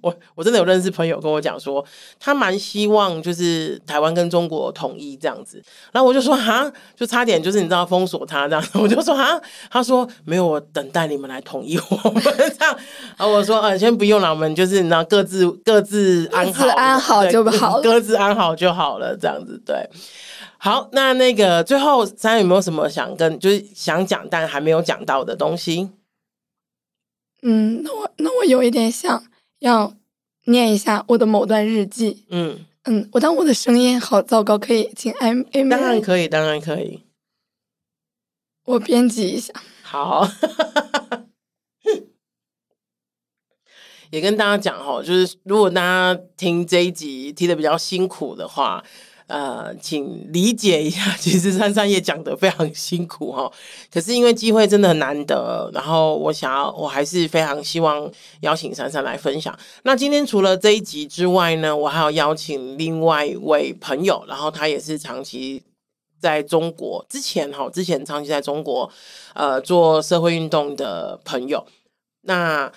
[0.01, 1.83] 我我真的有认识朋友跟我讲说，
[2.19, 5.61] 他蛮希望就是台湾跟中国统一这样子，
[5.91, 9.41] 然后我就说哈，就差点就是你知道封锁他这样子，我就说哈，
[9.71, 12.77] 他说没有，我等待你们来统一我们这样，
[13.17, 19.89] 然后我说呃，先不用了，我们就是你知道各自各自安好，各自安好就好，各自安好就好了这样子，对，
[20.59, 25.89] 好，那那个最后三有没有什么想跟就是想讲但还没有讲到的东西？
[27.41, 29.23] 嗯，那我那我有一点想
[29.59, 29.93] 要
[30.45, 32.25] 念一下我的某段日记。
[32.29, 35.69] 嗯嗯，我当我的声音好糟糕，可以请 M M。
[35.69, 37.03] 当然可以，当然可以。
[38.65, 39.53] 我编辑一下。
[39.83, 40.27] 好。
[44.11, 48.83] 也跟大家讲哈，就是如果大家听这一集听的比较辛苦的话。
[49.29, 53.51] 呃，请理解一下，其实珊珊也讲得非常辛苦哈，
[53.93, 58.11] 可是因为机会真的很难得，然后我想要，我还是非常希望
[58.41, 59.55] 邀请珊珊来分享。
[59.83, 65.61] 那今天除了这一集之外呢，我还要邀请另外一位朋友，然后他也是长期
[66.19, 68.91] 在中国，之前哈，之前长期在中国
[69.35, 71.63] 呃做社会运动的朋友，
[72.23, 72.71] 那。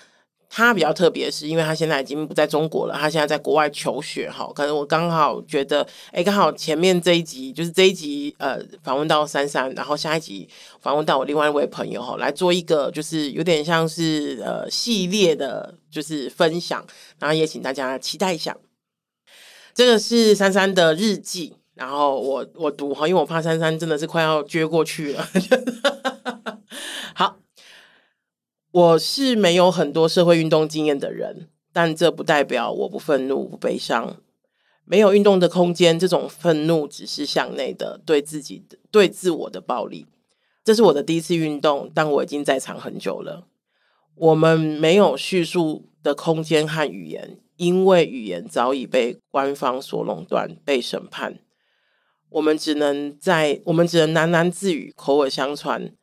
[0.55, 4.47] 他比较特别，是因为他现在已经不在中国了，他现在在国外求学哈。
[4.53, 10.47] 可能我刚好觉得，哎，刚好前面这一集就是这一集，呃，访问到珊珊，然后下一集
[10.79, 16.85] 访问到我另外一位朋友哈，来做一个就是有点像是呃系列的，就是分享，
[17.17, 18.55] 然后也请大家期待一下。
[19.73, 25.27] 这个是珊珊的日记，然后我我读哈，因为我怕珊珊真的是快要撅过去了。
[28.73, 34.17] 我是没有很多社会运动经验的人，但这不代表我不愤怒、不悲伤。
[34.83, 40.07] 没有运动的空间，这种愤怒只是向内的，对自己的、对自我的暴力。
[40.63, 43.45] 这是我的第一次运动，但我已经在场很久了。
[44.15, 51.37] 我们没有叙述的空间和语言，因为语言早已被官方所垄断、被审判。
[52.29, 55.93] 我们只能在，我们只能喃喃自语、口耳相传。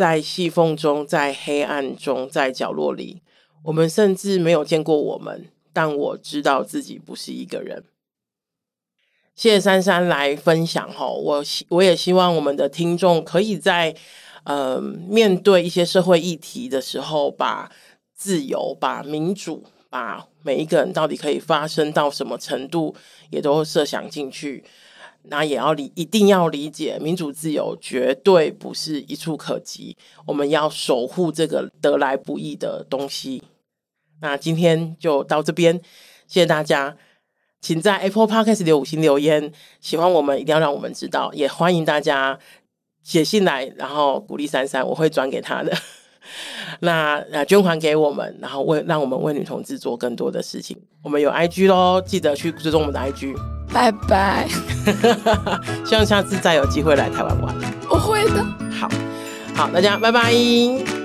[0.00, 3.20] 在细缝中，在黑暗中，在角落里，
[3.64, 7.84] 我们甚至没有见过我们，但我知道自己不是一个人。
[9.34, 13.94] 谢谢珊珊来分享哈，我希我也希望我们的听众可以在
[14.44, 17.70] 呃面对一些社会议题的时候，把
[18.14, 22.96] 自由、把民主、把每一个人到底可以发生到什么程度，
[23.28, 24.64] 也都设想进去。
[25.24, 29.96] 那也要理，一定要理解，民主自由绝对不是一触可及。
[30.26, 33.42] 我们要守护这个得来不易的东西。
[34.20, 35.74] 那今天就到这边，
[36.26, 36.96] 谢谢大家，
[37.60, 42.38] 请在 Apple Podcast 留五星留言，喜欢我们一定要让我们知道，也欢迎大家
[43.02, 45.76] 写信来，然后鼓励珊珊，我会转给他的。
[46.80, 50.76] 那呃，捐款给我们，然后为让我们为女同志做更多的事情。
[51.02, 53.59] 我们有 IG 喽，记得去追踪我们的 IG。
[53.72, 54.48] 拜拜，
[55.84, 57.54] 希望下次再有机会来台湾玩。
[57.88, 58.44] 我会的。
[58.78, 58.88] 好，
[59.54, 60.99] 好，大家拜拜。